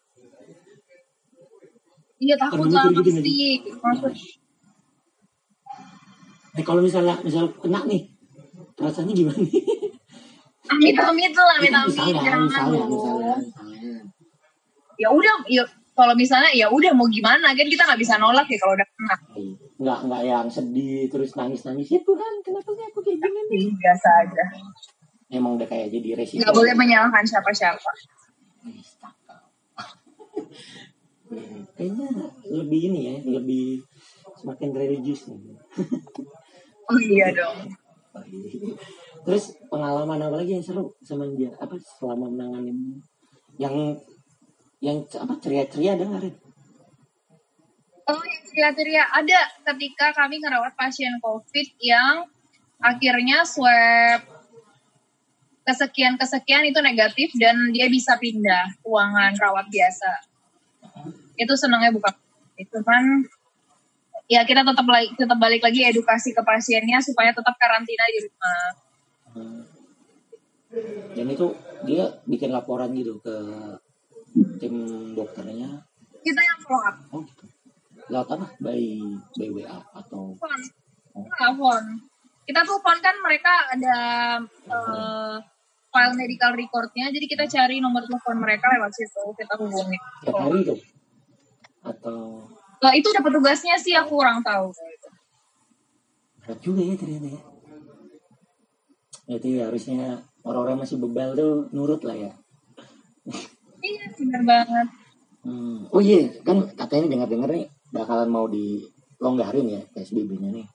Iya 2.17 2.35
takut 2.37 2.69
Pernah 2.69 2.83
lah 2.85 2.93
gitu 2.93 3.01
pasti. 3.13 3.37
Maksud, 3.81 4.13
Nah, 6.57 6.65
kalau 6.65 6.81
misalnya 6.81 7.21
misal 7.21 7.53
kena 7.61 7.85
nih, 7.85 8.09
rasanya 8.81 9.13
gimana 9.13 9.37
nih? 9.45 9.61
amit 10.73 10.97
amit 10.97 11.33
lah, 11.37 11.61
amit 11.61 11.69
amit 11.69 11.93
misalnya, 11.93 12.21
jangan 12.25 12.41
misalnya, 12.49 12.81
misalnya, 12.89 13.35
misalnya. 13.45 13.93
Ya 14.97 15.09
udah, 15.13 15.35
ya 15.53 15.63
kalau 15.93 16.17
misalnya 16.17 16.49
ya 16.57 16.73
udah 16.73 16.97
mau 16.97 17.05
gimana 17.13 17.53
kan 17.53 17.67
kita 17.69 17.85
nggak 17.85 18.01
bisa 18.01 18.17
nolak 18.17 18.49
ya 18.49 18.57
kalau 18.57 18.73
udah 18.73 18.89
kena. 18.89 19.17
Nggak, 19.77 19.99
nggak 20.09 20.23
yang 20.25 20.49
sedih, 20.49 21.05
terus 21.13 21.37
nangis-nangis. 21.37 21.93
Ya 21.93 22.01
Tuhan, 22.01 22.33
kenapa 22.41 22.71
sih 22.73 22.85
aku 22.89 23.01
kayak 23.05 23.19
gini 23.21 23.41
nih? 23.53 23.61
Ih, 23.69 23.75
Biasa 23.77 24.09
aja. 24.25 24.45
Emang 25.29 25.61
udah 25.61 25.69
kayak 25.69 25.93
jadi 25.93 26.09
resiko. 26.17 26.41
Nggak 26.41 26.55
boleh 26.57 26.75
menyalahkan 26.79 27.25
siapa-siapa. 27.29 27.91
Hmm, 31.27 31.67
Kayaknya 31.75 32.09
lebih 32.49 32.81
ini 32.89 33.01
ya, 33.03 33.17
lebih 33.27 33.83
semakin 34.39 34.71
religius 34.73 35.27
nih. 35.27 35.59
Oh 36.87 37.01
iya 37.03 37.35
dong. 37.35 37.67
Terus 39.27 39.59
pengalaman 39.67 40.23
apa 40.23 40.39
lagi 40.39 40.55
yang 40.57 40.65
seru 40.65 40.95
sama 41.03 41.27
dia? 41.35 41.51
Apa 41.59 41.75
selama 41.99 42.31
menangani 42.31 43.03
yang 43.59 43.99
yang 44.79 45.03
apa 45.19 45.35
ceria-ceria 45.43 45.99
ada 45.99 46.07
nggak? 46.07 46.46
Oh 48.07 48.23
yang 48.23 48.43
ceria-ceria 48.47 49.03
ada 49.11 49.41
ketika 49.67 50.15
kami 50.15 50.39
ngerawat 50.39 50.79
pasien 50.79 51.19
COVID 51.19 51.69
yang 51.83 52.31
akhirnya 52.79 53.43
swab 53.43 54.23
kesekian-kesekian 55.67 56.71
itu 56.71 56.79
negatif 56.79 57.35
dan 57.35 57.75
dia 57.75 57.91
bisa 57.91 58.15
pindah 58.15 58.79
ruangan 58.87 59.35
rawat 59.35 59.67
biasa. 59.67 60.11
Itu 61.35 61.59
senangnya 61.59 61.91
bukan 61.91 62.15
itu 62.57 62.79
kan 62.87 63.27
ya 64.31 64.47
kita 64.47 64.63
tetap 64.63 64.87
lagi 64.87 65.11
tetap 65.19 65.39
balik 65.43 65.67
lagi 65.67 65.83
edukasi 65.91 66.31
ke 66.31 66.43
pasiennya 66.47 67.03
supaya 67.03 67.35
tetap 67.35 67.59
karantina 67.59 68.05
di 68.07 68.19
rumah. 68.23 68.63
Hmm. 69.35 69.63
Dan 71.19 71.27
itu 71.27 71.47
dia 71.83 72.23
bikin 72.23 72.55
laporan 72.55 72.95
gitu 72.95 73.19
ke 73.19 73.35
tim 74.63 74.75
dokternya. 75.19 75.83
Kita 76.23 76.41
yang 76.43 76.59
follow 76.63 76.83
up 76.87 76.97
Oh 77.11 77.23
gitu. 77.27 77.56
Lewat 78.07 78.29
apa? 78.39 78.47
By 78.63 78.83
by 79.35 79.49
WA 79.51 79.79
atau. 79.95 80.35
Enggak, 81.17 81.53
phone. 81.59 81.89
Kita 82.47 82.61
phone 82.63 83.01
kan 83.03 83.17
mereka 83.25 83.53
ada 83.75 83.99
eh, 84.47 85.37
file 85.91 86.15
medical 86.15 86.53
recordnya, 86.55 87.11
jadi 87.11 87.27
kita 87.27 87.45
cari 87.51 87.81
nomor 87.83 88.05
telepon 88.05 88.37
mereka 88.39 88.69
lewat 88.77 88.93
situ, 88.95 89.23
kita 89.35 89.55
hubungi. 89.59 89.99
tiap 90.23 90.37
hari 90.39 90.61
tuh? 90.63 90.79
Atau 91.83 92.47
Nah, 92.77 92.93
itu 92.93 93.09
udah 93.09 93.25
petugasnya 93.25 93.75
sih 93.81 93.97
aku 93.97 94.21
kurang 94.21 94.45
tahu. 94.45 94.69
berat 96.45 96.63
juga 96.63 96.79
ya 96.79 96.95
ternyata 96.95 97.27
ya. 97.35 97.41
Jadi 99.27 99.51
harusnya 99.59 100.23
orang-orang 100.47 100.87
masih 100.87 101.03
bebal 101.03 101.35
tuh 101.35 101.67
nurut 101.75 102.07
lah 102.07 102.15
ya. 102.15 102.33
Iya, 103.83 104.05
benar 104.15 104.43
banget. 104.47 104.89
Hmm. 105.43 105.91
Oh 105.91 105.99
iya, 105.99 106.31
kan 106.47 106.71
katanya 106.79 107.11
dengar-dengar 107.11 107.51
nih 107.51 107.67
bakalan 107.91 108.31
mau 108.31 108.47
dilonggarin 108.51 109.67
ya 109.79 109.83
PSBB-nya 109.95 110.51
nih. 110.51 110.67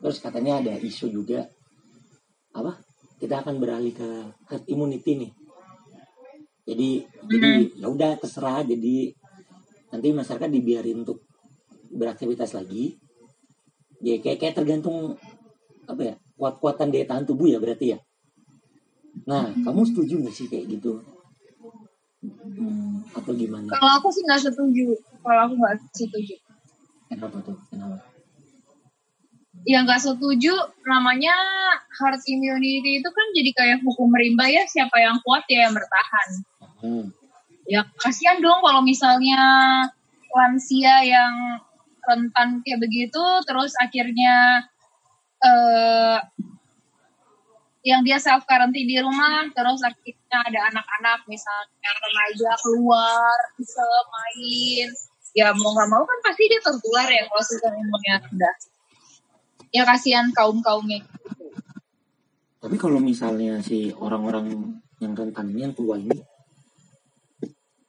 Terus 0.00 0.18
katanya 0.20 0.60
ada 0.60 0.76
isu 0.76 1.08
juga 1.08 1.48
apa? 2.52 2.76
Kita 3.16 3.40
akan 3.40 3.56
beralih 3.62 3.94
ke 3.94 4.08
herd 4.50 4.64
immunity 4.68 5.26
nih. 5.26 5.32
Jadi 6.62 6.90
jadi 7.26 7.50
ya 7.80 7.86
udah 7.90 8.18
terserah 8.20 8.62
jadi 8.62 9.10
nanti 9.92 10.08
masyarakat 10.12 10.48
dibiarin 10.48 11.02
untuk 11.02 11.24
beraktivitas 11.92 12.54
lagi. 12.56 12.96
Ya 14.02 14.18
kayak 14.18 14.38
kayak 14.42 14.54
tergantung 14.58 15.16
apa 15.86 16.02
ya? 16.02 16.14
Kuat-kuatan 16.36 16.90
daya 16.90 17.06
tahan 17.06 17.24
tubuh 17.24 17.46
ya 17.46 17.62
berarti 17.62 17.94
ya. 17.94 17.98
Nah, 19.28 19.52
kamu 19.54 19.86
setuju 19.86 20.18
nggak 20.18 20.34
sih 20.34 20.46
kayak 20.50 20.66
gitu? 20.66 20.98
Hmm, 22.22 23.02
atau 23.18 23.34
gimana? 23.34 23.66
Kalau 23.66 23.90
aku 23.98 24.08
sih 24.14 24.22
nggak 24.22 24.46
setuju. 24.46 24.94
Kalau 25.26 25.40
aku 25.50 25.54
nggak 25.58 25.76
setuju. 25.90 26.38
Kenapa 27.10 27.36
tuh? 27.42 27.58
Kenapa? 27.66 27.98
Yang 29.66 29.82
nggak 29.90 30.02
setuju 30.06 30.54
namanya 30.86 31.34
herd 31.98 32.22
immunity 32.30 33.02
itu 33.02 33.08
kan 33.10 33.26
jadi 33.34 33.50
kayak 33.54 33.78
hukum 33.82 34.10
rimba 34.14 34.46
ya 34.46 34.62
siapa 34.70 35.02
yang 35.02 35.18
kuat 35.26 35.42
ya 35.50 35.66
yang 35.66 35.74
bertahan. 35.74 36.28
Hmm. 36.82 37.06
Ya 37.66 37.86
kasihan 37.98 38.38
dong 38.38 38.62
kalau 38.62 38.82
misalnya 38.82 39.38
lansia 40.30 41.02
yang 41.02 41.34
rentan 42.02 42.62
kayak 42.66 42.82
begitu 42.82 43.22
terus 43.46 43.74
akhirnya 43.78 44.66
eh 45.42 46.18
yang 47.82 48.06
dia 48.06 48.18
self 48.18 48.46
quarantine 48.46 48.86
di 48.86 48.98
rumah 49.02 49.42
terus 49.50 49.82
akhirnya 49.82 50.38
ada 50.46 50.60
anak-anak 50.70 51.26
misalnya 51.26 51.90
remaja 51.98 52.50
keluar 52.62 53.36
bisa 53.58 53.82
main. 54.10 54.88
Ya 55.32 55.48
mau 55.56 55.72
nggak 55.72 55.88
mau 55.88 56.04
kan 56.04 56.18
pasti 56.22 56.44
dia 56.44 56.60
tertular 56.60 57.08
ya 57.08 57.24
kalau 57.24 57.40
sistem 57.40 57.72
imunnya 57.72 58.20
rendah 58.20 58.54
ya 59.72 59.82
kasihan 59.88 60.28
kaum 60.36 60.60
kaumnya 60.60 61.00
Tapi 62.62 62.78
kalau 62.78 63.02
misalnya 63.02 63.58
si 63.58 63.90
orang-orang 63.90 64.78
yang 65.02 65.18
rentan 65.18 65.50
ini 65.50 65.66
yang 65.66 65.74
tua 65.74 65.98
ini, 65.98 66.14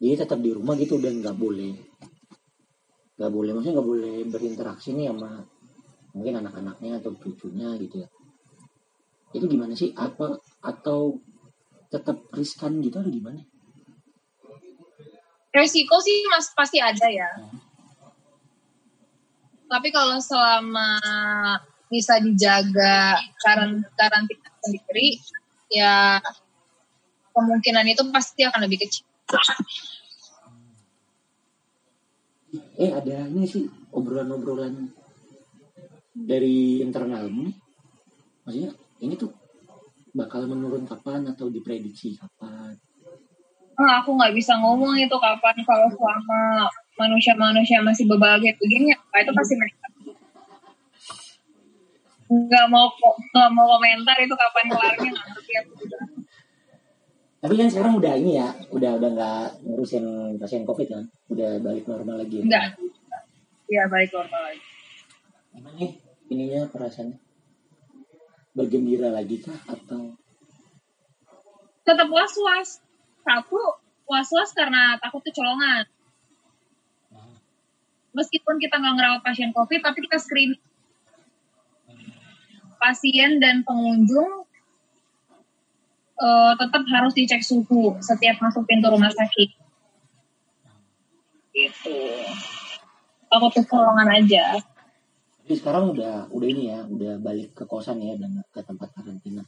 dia 0.01 0.17
tetap 0.17 0.41
di 0.41 0.49
rumah 0.49 0.73
gitu 0.81 0.97
dan 0.97 1.21
nggak 1.21 1.37
boleh, 1.37 1.77
nggak 3.21 3.31
boleh, 3.37 3.53
maksudnya 3.53 3.77
nggak 3.77 3.89
boleh 3.93 4.15
berinteraksi 4.33 4.97
nih 4.97 5.13
sama 5.13 5.45
mungkin 6.17 6.41
anak-anaknya 6.41 7.05
atau 7.05 7.13
cucunya 7.13 7.69
gitu 7.85 8.01
ya. 8.01 8.09
Itu 9.33 9.45
gimana 9.49 9.73
sih? 9.73 9.91
Apa 9.97 10.37
atau 10.61 11.19
tetap 11.89 12.29
riskan 12.33 12.81
gitu 12.81 13.01
atau 13.01 13.11
gimana? 13.11 13.41
resiko 15.53 16.01
sih 16.01 16.25
mas 16.33 16.49
pasti 16.57 16.81
ada 16.81 17.07
ya. 17.07 17.29
Tapi 19.69 19.87
kalau 19.93 20.17
selama 20.17 20.97
bisa 21.87 22.17
dijaga 22.17 23.21
karant 23.41 23.85
karantina 23.93 24.49
sendiri, 24.65 25.21
ya 25.69 26.17
kemungkinan 27.37 27.85
itu 27.85 28.01
pasti 28.09 28.41
akan 28.49 28.65
lebih 28.65 28.81
kecil. 28.85 29.05
Eh 32.77 32.91
ada 32.93 33.29
ini 33.29 33.49
sih 33.49 33.65
obrolan-obrolan 33.93 34.93
dari 36.13 36.81
internalmu, 36.85 37.49
maksudnya 38.45 38.77
ini 39.03 39.19
tuh 39.19 39.35
bakal 40.15 40.47
menurun 40.47 40.87
kapan 40.87 41.27
atau 41.27 41.51
diprediksi 41.51 42.15
kapan? 42.15 42.79
Ah, 43.75 43.99
aku 43.99 44.15
nggak 44.15 44.31
bisa 44.37 44.55
ngomong 44.61 44.95
itu 44.95 45.17
kapan 45.17 45.57
kalau 45.65 45.89
selama 45.91 46.69
manusia-manusia 46.95 47.81
masih 47.81 48.05
berbagai 48.05 48.53
begini, 48.61 48.93
apa 48.93 49.25
itu 49.25 49.31
pasti 49.33 49.53
meningkat. 49.57 49.91
Nggak 52.29 52.65
mau 52.69 52.87
nggak 53.33 53.49
mau 53.51 53.65
komentar 53.75 54.17
itu 54.21 54.33
kapan 54.37 54.65
kelarnya 54.71 55.09
nggak 55.09 55.27
ngerti 55.33 55.53
aku. 55.59 55.73
Tapi 57.43 57.53
kan 57.59 57.67
sekarang 57.67 57.93
udah 57.99 58.13
ini 58.15 58.39
ya, 58.39 58.55
udah 58.71 58.91
udah 59.01 59.09
nggak 59.19 59.43
ngurusin 59.67 60.37
pasien 60.39 60.63
covid 60.63 60.87
kan, 60.87 61.03
udah 61.27 61.59
balik 61.59 61.83
normal 61.89 62.23
lagi. 62.23 62.39
Ya? 62.39 62.43
Enggak. 62.45 62.65
Iya 63.67 63.83
balik 63.89 64.09
normal 64.13 64.41
lagi. 64.47 64.61
Gimana 65.51 65.75
nih 65.81 65.91
ininya 66.29 66.61
perasaannya? 66.69 67.32
Bergembira 68.53 69.09
lagi 69.09 69.41
kah 69.41 69.57
atau? 69.65 70.13
Tetap 71.83 72.07
was-was. 72.07 72.79
Satu, 73.25 73.59
was-was 74.05 74.53
karena 74.53 74.97
takut 75.01 75.25
kecolongan. 75.25 75.89
Meskipun 78.13 78.61
kita 78.61 78.77
nggak 78.77 78.93
ngerawat 78.93 79.21
pasien 79.25 79.49
COVID, 79.49 79.81
tapi 79.81 80.05
kita 80.05 80.21
screening 80.21 80.61
pasien 82.83 83.39
dan 83.39 83.63
pengunjung 83.63 84.43
uh, 86.19 86.53
tetap 86.59 86.83
harus 86.91 87.15
dicek 87.15 87.39
suhu 87.39 87.95
setiap 88.03 88.43
masuk 88.43 88.67
pintu 88.67 88.91
rumah 88.91 89.07
sakit. 89.07 89.49
Gitu. 91.55 91.99
Takut 93.31 93.51
kecolongan 93.55 94.19
aja. 94.19 94.59
Jadi 95.43 95.55
sekarang 95.59 95.91
udah 95.91 96.31
udah 96.31 96.47
ini 96.47 96.71
ya, 96.71 96.87
udah 96.87 97.19
balik 97.19 97.51
ke 97.51 97.67
kosan 97.67 97.99
ya 97.99 98.15
dan 98.15 98.39
ke 98.47 98.63
tempat 98.63 98.95
karantina. 98.95 99.43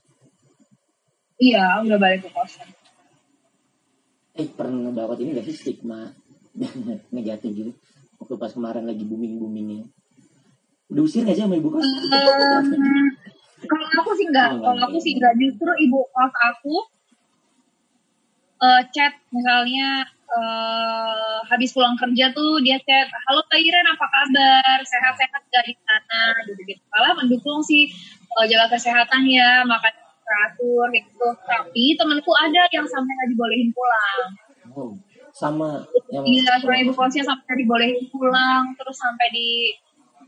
Iya, 1.39 1.79
udah 1.88 1.97
balik 1.99 2.27
ke 2.27 2.29
kosan. 2.36 2.67
Eh 4.36 4.47
pernah 4.51 4.91
dapat 4.91 5.23
ini 5.23 5.39
gak 5.39 5.47
sih 5.47 5.55
stigma 5.55 6.12
negatif 7.15 7.51
gitu? 7.55 7.71
Waktu 8.19 8.36
pas 8.36 8.51
kemarin 8.51 8.84
lagi 8.84 9.08
booming 9.08 9.39
boomingnya. 9.39 9.88
Diusir 10.91 11.23
gak 11.23 11.39
sih 11.39 11.47
sama 11.47 11.55
ibu 11.55 11.71
kos? 11.71 11.84
Um, 11.84 12.67
kalau 13.63 13.88
aku 14.03 14.12
sih 14.19 14.27
enggak, 14.27 14.51
kalau 14.60 14.81
aku 14.84 14.97
sih 14.99 15.15
enggak. 15.15 15.34
Justru 15.39 15.71
ibu 15.79 15.99
kos 16.12 16.34
aku 16.36 16.75
uh, 18.60 18.81
chat 18.91 19.15
misalnya 19.31 20.14
uh, 20.31 21.39
habis 21.49 21.73
pulang 21.75 21.95
kerja 21.99 22.33
tuh 22.33 22.61
dia 22.61 22.81
chat, 22.81 23.07
halo 23.29 23.41
Kak 23.45 23.59
Iren 23.59 23.88
apa 23.89 24.05
kabar, 24.05 24.77
sehat-sehat 24.81 25.41
gak 25.51 25.63
di 25.65 25.73
sana, 25.85 26.21
gitu-gitu. 26.49 26.81
Malah 26.89 27.13
mendukung 27.21 27.61
sih 27.61 27.91
uh, 28.39 28.45
jaga 28.49 28.75
kesehatan 28.75 29.29
ya, 29.29 29.61
makan 29.67 29.93
teratur 30.25 30.88
gitu. 30.93 31.27
Tapi 31.45 31.95
temanku 31.95 32.31
ada 32.41 32.65
yang 32.73 32.85
sampai 32.89 33.11
nggak 33.13 33.29
dibolehin 33.38 33.69
pulang. 33.71 34.27
Oh, 34.75 34.91
sama 35.31 35.85
yang 36.09 36.25
Iya, 36.25 36.57
sama 36.59 36.75
ibu 36.81 36.93
kosnya 36.97 37.23
sampai 37.23 37.53
dibolehin 37.61 38.09
pulang, 38.09 38.73
terus 38.75 38.97
sampai 38.97 39.27
di 39.29 39.77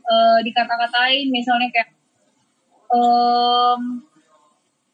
uh, 0.06 0.38
dikata-katain 0.46 1.26
misalnya 1.28 1.68
kayak 1.74 1.90
um, 2.94 4.07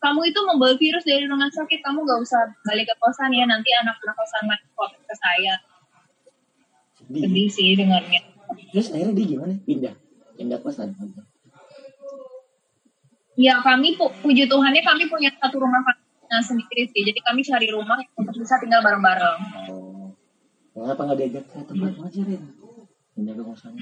kamu 0.05 0.21
itu 0.29 0.41
membawa 0.45 0.77
virus 0.77 1.05
dari 1.09 1.25
rumah 1.25 1.49
sakit, 1.49 1.81
kamu 1.81 2.05
gak 2.05 2.21
usah 2.21 2.53
balik 2.69 2.93
ke 2.93 2.95
kosan 3.01 3.33
ya, 3.33 3.49
nanti 3.49 3.73
anak-anak 3.81 4.13
kosan 4.13 4.45
lagi 4.53 4.69
covid 4.77 5.01
ke 5.01 5.15
saya. 5.17 5.55
sedih. 7.01 7.23
Sedih 7.25 7.49
sih 7.49 7.69
dengarnya. 7.73 8.21
Terus 8.69 8.93
akhirnya 8.93 9.17
dia 9.17 9.27
gimana? 9.33 9.55
Pindah, 9.65 9.95
pindah 10.37 10.59
kosan. 10.61 10.93
Ya 13.35 13.65
kami 13.65 13.97
pu 13.97 14.13
puji 14.21 14.45
Tuhannya 14.47 14.85
kami 14.85 15.09
punya 15.09 15.33
satu 15.41 15.57
rumah 15.59 15.81
karantina 15.83 16.39
sendiri 16.45 16.85
sih, 16.93 17.01
jadi 17.01 17.19
kami 17.25 17.41
cari 17.41 17.67
rumah 17.73 17.97
untuk 18.21 18.37
bisa 18.37 18.61
tinggal 18.61 18.85
bareng-bareng. 18.85 19.41
Oh, 19.73 20.13
kenapa 20.77 21.01
nggak 21.01 21.19
diajak 21.19 21.45
ke 21.49 21.59
tempat 21.65 21.97
aja 21.97 22.21
Ren? 22.29 22.45
Pindah 23.17 23.33
ke 23.33 23.43
kosan. 23.43 23.73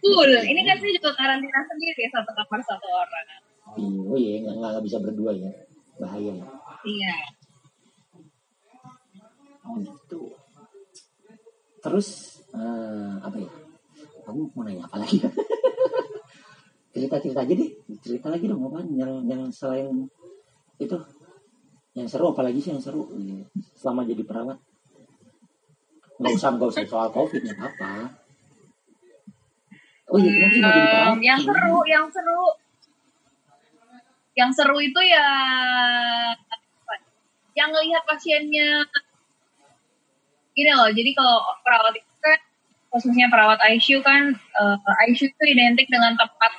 Cool, 0.00 0.30
ini 0.38 0.60
kan 0.62 0.78
saya 0.78 0.92
juga 0.94 1.10
karantina 1.18 1.60
sendiri 1.66 2.04
satu 2.14 2.30
kamar 2.30 2.60
satu 2.62 2.88
orang. 2.94 3.53
Iya, 3.74 3.98
oh 4.06 4.18
iya, 4.18 4.32
nggak 4.44 4.54
nggak 4.58 4.84
bisa 4.86 4.98
berdua 5.02 5.32
ya, 5.34 5.50
bahaya 5.98 6.32
ya. 6.38 6.46
Iya. 6.86 7.14
Oh 9.64 9.76
gitu. 9.80 10.20
Terus 11.80 12.08
eh, 12.54 13.14
apa 13.18 13.36
ya? 13.40 13.50
Kamu 14.24 14.52
mau 14.54 14.62
nanya 14.64 14.86
apa 14.86 15.02
lagi? 15.02 15.20
Cerita-cerita 16.94 17.42
aja 17.42 17.54
deh, 17.58 17.70
cerita 17.98 18.30
lagi 18.30 18.46
dong 18.46 18.62
apa 18.70 18.86
yang 18.94 19.26
yang 19.26 19.42
selain 19.50 20.06
itu 20.78 20.94
yang 21.94 22.06
seru 22.10 22.34
apalagi 22.34 22.58
sih 22.58 22.70
yang 22.74 22.82
seru 22.82 23.06
Iya. 23.14 23.46
selama 23.78 24.02
jadi 24.02 24.22
perawat 24.26 24.58
nggak 26.18 26.32
usah 26.34 26.50
nggak 26.54 26.70
usah 26.70 26.82
soal 26.86 27.08
covid 27.10 27.42
nggak 27.42 27.58
apa 27.58 28.10
oh 30.10 30.18
iya 30.18 30.30
kamu 30.34 30.50
sih 30.50 30.60
mau 30.62 30.70
jadi 30.70 30.86
perawat 30.90 31.18
yang 31.22 31.38
seru, 31.42 31.76
yang 31.86 32.06
seru, 32.10 32.42
yang 34.34 34.50
seru 34.50 34.78
itu 34.82 35.00
ya 35.02 35.28
yang 37.54 37.70
ngelihat 37.70 38.02
pasiennya 38.02 38.82
gini 40.54 40.70
loh. 40.74 40.90
Jadi 40.90 41.10
kalau 41.14 41.42
perawat 41.62 41.94
itu 41.98 42.14
kan 42.18 42.38
khususnya 42.94 43.26
perawat 43.30 43.58
ICU 43.62 44.02
kan 44.02 44.34
eh, 44.34 45.06
ICU 45.10 45.30
itu 45.30 45.44
identik 45.50 45.86
dengan 45.90 46.14
tempat 46.18 46.52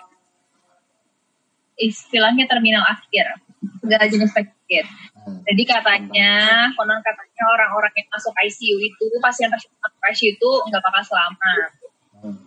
istilahnya 1.76 2.48
terminal 2.48 2.84
akhir 2.88 3.44
segala 3.84 4.08
jenis 4.08 4.32
penyakit. 4.32 4.86
Hmm. 5.26 5.42
Jadi 5.44 5.64
katanya, 5.66 6.32
konon 6.78 7.02
katanya 7.02 7.44
orang-orang 7.50 7.92
yang 7.98 8.08
masuk 8.14 8.32
ICU 8.32 8.78
itu 8.78 9.06
pasien-pasien 9.20 9.72
masuk 9.82 10.02
ICU 10.12 10.28
itu 10.38 10.50
nggak 10.72 10.84
bakal 10.84 11.04
selamat. 11.04 11.72
Hmm. 12.16 12.40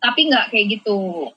tapi 0.00 0.32
nggak 0.32 0.48
kayak 0.48 0.80
gitu. 0.80 1.28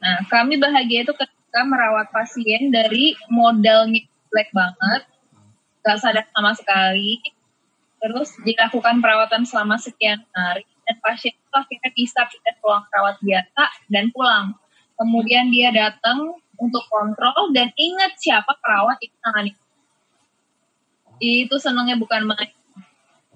Nah, 0.00 0.24
kami 0.32 0.56
bahagia 0.56 1.04
itu 1.04 1.12
ketika 1.12 1.60
merawat 1.68 2.08
pasien 2.08 2.72
dari 2.72 3.12
modalnya 3.28 4.00
black 4.32 4.48
banget, 4.56 5.02
nggak 5.84 5.98
sadar 6.00 6.24
sama 6.32 6.52
sekali, 6.56 7.20
terus 8.00 8.32
dilakukan 8.40 9.04
perawatan 9.04 9.44
selama 9.44 9.76
sekian 9.76 10.24
hari, 10.32 10.64
dan 10.88 10.96
pasien 11.04 11.36
itu 11.36 11.52
akhirnya 11.52 11.90
bisa 11.92 12.20
pindah 12.24 12.54
ke 12.56 12.88
perawat 12.88 13.16
biasa 13.20 13.62
dan 13.92 14.04
pulang. 14.08 14.56
Kemudian 14.96 15.52
dia 15.52 15.72
datang 15.72 16.36
untuk 16.60 16.84
kontrol 16.92 17.52
dan 17.56 17.72
ingat 17.76 18.20
siapa 18.20 18.52
perawat 18.60 19.00
itu 19.00 19.16
nangani. 19.24 19.52
Itu 21.20 21.56
senangnya 21.60 22.00
bukan 22.00 22.28
main. 22.28 22.52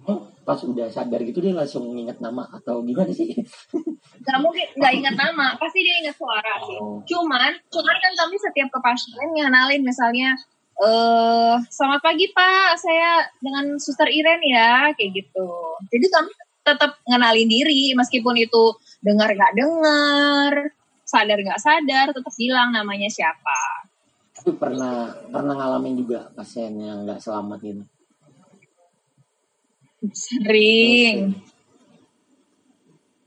Kamu 0.05 0.33
pas 0.44 0.61
udah 0.61 0.92
sadar 0.92 1.24
gitu 1.24 1.40
dia 1.40 1.57
langsung 1.57 1.88
ingat 1.96 2.20
nama 2.20 2.44
atau 2.52 2.85
gimana 2.85 3.11
sih? 3.11 3.33
Gak 4.28 4.38
mungkin 4.38 4.68
nggak 4.76 4.92
ingat 5.00 5.14
nama, 5.16 5.57
pasti 5.57 5.80
dia 5.80 6.04
ingat 6.04 6.16
suara 6.16 6.54
sih. 6.68 6.78
Oh. 6.78 7.00
Cuman, 7.02 7.52
cuman 7.72 7.96
kan 7.98 8.12
kami 8.14 8.37
setiap 8.38 8.68
ke 8.70 8.78
pasien 8.85 9.28
ngenalin 9.33 9.83
misalnya, 9.83 10.37
eh 10.80 11.57
selamat 11.72 12.00
pagi 12.04 12.28
Pak, 12.30 12.78
saya 12.78 13.24
dengan 13.40 13.74
Suster 13.80 14.09
Iren 14.09 14.40
ya, 14.44 14.92
kayak 14.94 15.11
gitu. 15.16 15.48
Jadi 15.90 16.07
kami 16.12 16.30
tetap 16.64 16.92
ngenalin 17.04 17.48
diri, 17.48 17.92
meskipun 17.96 18.37
itu 18.40 18.62
dengar 19.04 19.28
nggak 19.33 19.54
dengar, 19.57 20.52
sadar 21.04 21.38
nggak 21.40 21.61
sadar, 21.61 22.07
tetap 22.12 22.33
bilang 22.37 22.72
namanya 22.72 23.09
siapa. 23.09 23.88
Tapi 24.37 24.57
pernah 24.57 25.12
pernah 25.28 25.54
ngalamin 25.57 25.94
juga 26.00 26.28
pasien 26.33 26.76
yang 26.80 27.04
nggak 27.04 27.20
selamat 27.20 27.59
gitu. 27.61 27.85
Sering. 30.10 31.32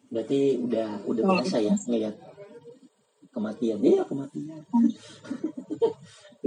Berarti 0.07 0.39
udah 0.57 1.03
udah 1.03 1.23
Oh. 1.23 1.31
biasa 1.35 1.57
ya 1.59 1.73
ngeliat 1.79 2.15
kematian. 3.29 3.77
Iya 3.79 4.03
kematian. 4.03 4.61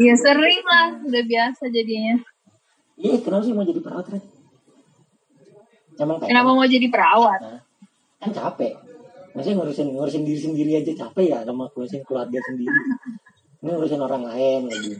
Iya 0.00 0.14
sering 0.16 0.62
lah, 0.64 0.96
udah 1.02 1.22
biasa 1.22 1.68
jadinya. 1.68 2.16
Iya 2.96 3.20
kenapa 3.20 3.42
sih 3.44 3.52
mau 3.52 3.62
jadi 3.62 3.82
perawat 3.84 4.06
Ren? 4.08 4.22
Emang 5.98 6.16
kayak 6.16 6.30
Kenapa 6.32 6.50
mau 6.50 6.64
jadi 6.64 6.86
perawat? 6.88 7.40
kan 8.16 8.30
capek. 8.32 8.72
Maksudnya 9.30 9.56
ngurusin 9.60 9.92
ngurusin 9.92 10.22
diri 10.24 10.40
sendiri 10.40 10.70
aja 10.74 10.92
capek 10.96 11.26
ya 11.28 11.38
sama 11.44 11.68
ngurusin 11.68 12.00
keluarga 12.02 12.38
sendiri. 12.40 12.72
Ini 13.60 13.68
ngurusin 13.68 14.00
orang 14.00 14.24
lain 14.24 14.60
lagi. 14.72 14.94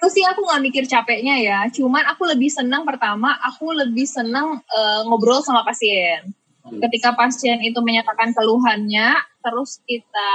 Dulu 0.00 0.08
sih 0.08 0.24
aku 0.24 0.40
nggak 0.48 0.64
mikir 0.64 0.84
capeknya 0.88 1.36
ya, 1.36 1.58
cuman 1.68 2.08
aku 2.08 2.24
lebih 2.24 2.48
senang 2.48 2.88
pertama, 2.88 3.36
aku 3.44 3.76
lebih 3.76 4.08
senang 4.08 4.64
uh, 4.64 5.00
ngobrol 5.04 5.44
sama 5.44 5.60
pasien. 5.60 6.32
Ketika 6.64 7.12
pasien 7.12 7.60
itu 7.60 7.76
menyatakan 7.84 8.32
keluhannya, 8.32 9.12
terus 9.44 9.84
kita 9.84 10.32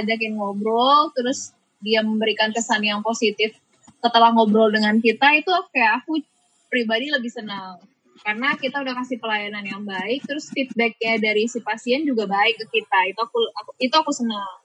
ajakin 0.00 0.32
ngobrol, 0.32 1.12
terus 1.12 1.52
dia 1.84 2.00
memberikan 2.00 2.56
kesan 2.56 2.80
yang 2.80 3.04
positif 3.04 3.52
setelah 4.00 4.32
ngobrol 4.32 4.72
dengan 4.72 4.96
kita, 4.96 5.28
itu 5.36 5.52
kayak 5.76 6.00
aku 6.00 6.24
pribadi 6.72 7.12
lebih 7.12 7.28
senang. 7.28 7.84
Karena 8.24 8.56
kita 8.56 8.80
udah 8.80 8.96
kasih 8.96 9.20
pelayanan 9.20 9.64
yang 9.64 9.84
baik, 9.84 10.24
terus 10.24 10.48
feedbacknya 10.48 11.20
dari 11.20 11.44
si 11.52 11.60
pasien 11.60 12.08
juga 12.08 12.24
baik 12.24 12.64
ke 12.64 12.80
kita. 12.80 13.12
Itu 13.12 13.28
aku, 13.28 13.38
aku 13.60 13.70
itu 13.76 13.92
aku 13.92 14.12
senang. 14.12 14.56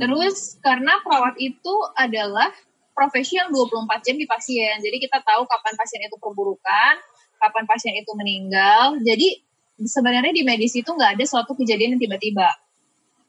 Terus 0.00 0.56
karena 0.64 1.04
perawat 1.04 1.36
itu 1.36 1.74
adalah 1.96 2.48
profesi 2.94 3.36
yang 3.36 3.50
24 3.50 4.06
jam 4.06 4.16
di 4.16 4.24
pasien. 4.24 4.78
Jadi 4.78 4.96
kita 5.02 5.20
tahu 5.20 5.44
kapan 5.44 5.74
pasien 5.74 6.00
itu 6.06 6.16
perburukan, 6.16 6.94
kapan 7.42 7.64
pasien 7.66 7.94
itu 7.98 8.10
meninggal. 8.14 8.96
Jadi 9.02 9.42
sebenarnya 9.82 10.30
di 10.30 10.46
medis 10.46 10.72
itu 10.78 10.86
nggak 10.86 11.18
ada 11.18 11.24
suatu 11.26 11.52
kejadian 11.58 11.98
yang 11.98 12.02
tiba-tiba. 12.02 12.54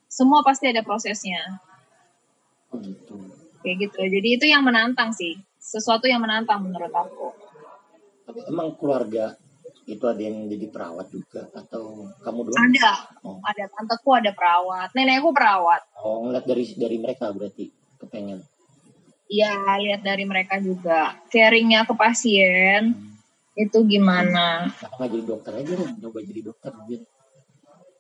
Semua 0.06 0.46
pasti 0.46 0.70
ada 0.70 0.86
prosesnya. 0.86 1.60
Oh 2.70 2.78
gitu. 2.80 3.18
Kayak 3.66 3.90
gitu. 3.90 4.00
Jadi 4.06 4.28
itu 4.38 4.46
yang 4.46 4.62
menantang 4.62 5.12
sih. 5.12 5.36
Sesuatu 5.58 6.06
yang 6.06 6.22
menantang 6.22 6.62
menurut 6.62 6.94
aku. 6.94 7.34
Tapi 8.30 8.40
emang 8.48 8.78
keluarga 8.78 9.34
itu 9.86 10.02
ada 10.10 10.18
yang 10.18 10.50
jadi 10.50 10.66
perawat 10.70 11.08
juga 11.14 11.46
atau 11.54 12.10
kamu 12.26 12.40
dulu? 12.50 12.56
Ada, 12.58 12.90
oh. 13.22 13.38
ada 13.46 13.64
tanteku 13.70 14.10
ada 14.18 14.34
perawat, 14.34 14.90
nenekku 14.98 15.30
perawat. 15.30 15.82
Oh 16.02 16.26
ngeliat 16.26 16.46
dari 16.46 16.66
dari 16.74 16.98
mereka 16.98 17.30
berarti 17.30 17.70
kepengen? 18.02 18.42
Iya 19.26 19.82
lihat 19.82 20.02
dari 20.06 20.24
mereka 20.24 20.62
juga 20.62 21.18
caringnya 21.34 21.86
ke 21.90 21.94
pasien 21.98 22.94
hmm. 22.94 23.58
itu 23.58 23.78
gimana? 23.90 24.70
Nggak 24.98 25.10
jadi 25.10 25.26
dokter 25.26 25.52
aja 25.58 25.72
dong? 25.74 25.94
Coba 25.98 26.18
jadi 26.22 26.42
dokter 26.46 26.72
mungkin. 26.78 27.02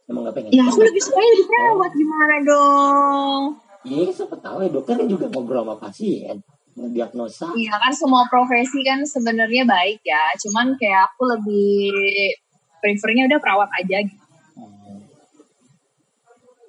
Emang 0.05 0.21
nggak 0.29 0.35
pengen? 0.37 0.49
Ya 0.53 0.63
aku 0.69 0.79
lebih 0.85 1.01
suka 1.01 1.17
jadi 1.17 1.43
perawat 1.49 1.91
gimana 1.97 2.35
dong? 2.45 3.41
Iya 3.85 4.09
siapa 4.13 4.37
tahu 4.37 4.57
ya 4.65 4.69
dokter 4.69 4.93
kan 4.97 5.07
juga 5.09 5.25
ngobrol 5.33 5.61
sama 5.65 5.75
pasien 5.81 6.37
mendiagnosa. 6.75 7.55
Iya 7.55 7.73
kan 7.79 7.93
semua 7.95 8.27
profesi 8.29 8.83
kan 8.85 9.01
sebenarnya 9.01 9.63
baik 9.65 10.05
ya. 10.05 10.23
Cuman 10.45 10.77
kayak 10.77 11.09
aku 11.09 11.21
lebih 11.25 11.89
prefernya 12.83 13.25
udah 13.25 13.39
perawat 13.41 13.69
aja 13.81 13.97
gitu. 14.05 14.24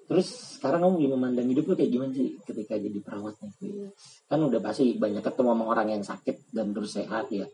Hmm. 0.07 0.15
Terus 0.15 0.29
sekarang 0.59 0.87
kamu 0.87 0.95
gimana 1.03 1.15
memandang 1.19 1.49
hidup 1.51 1.65
lo 1.67 1.75
kayak 1.75 1.91
gimana 1.91 2.13
sih 2.15 2.39
ketika 2.47 2.79
jadi 2.79 2.99
perawat 3.03 3.35
nih? 3.43 3.91
Kan 4.31 4.39
udah 4.39 4.61
pasti 4.63 4.95
banyak 4.95 5.23
ketemu 5.23 5.51
sama 5.51 5.65
orang 5.67 5.89
yang 5.99 6.05
sakit 6.07 6.37
dan 6.55 6.71
terus 6.71 6.95
sehat 6.95 7.27
ya. 7.35 7.47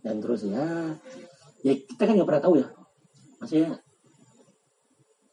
Dan 0.00 0.22
terus 0.22 0.46
ya, 0.46 0.94
ya 1.66 1.72
kita 1.74 2.06
kan 2.06 2.14
nggak 2.14 2.28
pernah 2.30 2.44
tahu 2.46 2.54
ya. 2.62 2.68
Maksudnya 3.42 3.82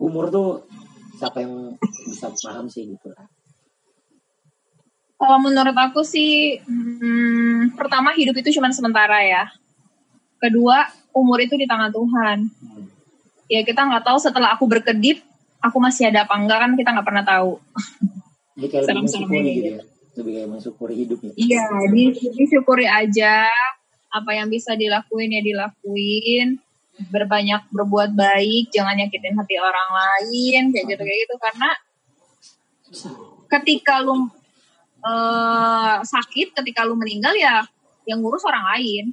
umur 0.01 0.33
tuh 0.33 0.65
siapa 1.21 1.45
yang 1.45 1.77
bisa 2.09 2.33
paham 2.33 2.65
sih 2.65 2.89
gitu 2.89 3.13
lah. 3.13 3.29
Kalau 5.17 5.41
menurut 5.41 5.73
aku 5.73 6.05
sih, 6.05 6.61
hmm, 6.61 7.73
pertama 7.73 8.13
hidup 8.13 8.37
itu 8.37 8.53
cuma 8.57 8.69
sementara 8.69 9.17
ya. 9.25 9.49
Kedua, 10.37 10.85
umur 11.09 11.41
itu 11.41 11.57
di 11.57 11.65
tangan 11.65 11.89
Tuhan. 11.89 12.37
Ya 13.49 13.65
kita 13.65 13.81
nggak 13.89 14.05
tahu 14.05 14.17
setelah 14.21 14.53
aku 14.53 14.69
berkedip, 14.69 15.25
aku 15.67 15.77
masih 15.83 16.09
ada 16.09 16.23
apa 16.23 16.35
enggak 16.39 16.59
kan 16.63 16.71
kita 16.79 16.89
nggak 16.95 17.07
pernah 17.07 17.25
tahu. 17.27 17.51
Jadi 18.57 18.67
kayak 18.73 18.83
lebih 18.89 19.03
mensyukuri 19.05 19.39
gitu 19.53 19.69
ya. 19.69 19.81
Lebih 20.17 20.31
kayak 20.33 20.49
mensyukuri 20.49 20.95
hidup 20.97 21.19
ya. 21.21 21.31
Iya, 21.37 21.65
disyukuri 22.33 22.85
aja. 22.89 23.35
Apa 24.09 24.31
yang 24.33 24.47
bisa 24.49 24.73
dilakuin 24.73 25.35
ya 25.35 25.41
dilakuin. 25.45 26.57
Berbanyak 26.97 27.69
berbuat 27.69 28.17
baik, 28.17 28.73
jangan 28.73 28.97
nyakitin 28.97 29.37
hati 29.37 29.61
orang 29.61 29.89
lain, 29.93 30.73
kayak 30.73 30.85
gitu 30.89 31.01
kayak 31.05 31.19
gitu 31.29 31.35
karena 31.37 31.69
ketika 33.45 34.01
lu 34.01 34.25
uh, 35.05 36.01
sakit 36.01 36.57
ketika 36.57 36.81
lu 36.89 36.97
meninggal 36.97 37.37
ya 37.37 37.61
yang 38.09 38.23
ngurus 38.23 38.41
orang 38.49 38.65
lain. 38.73 39.05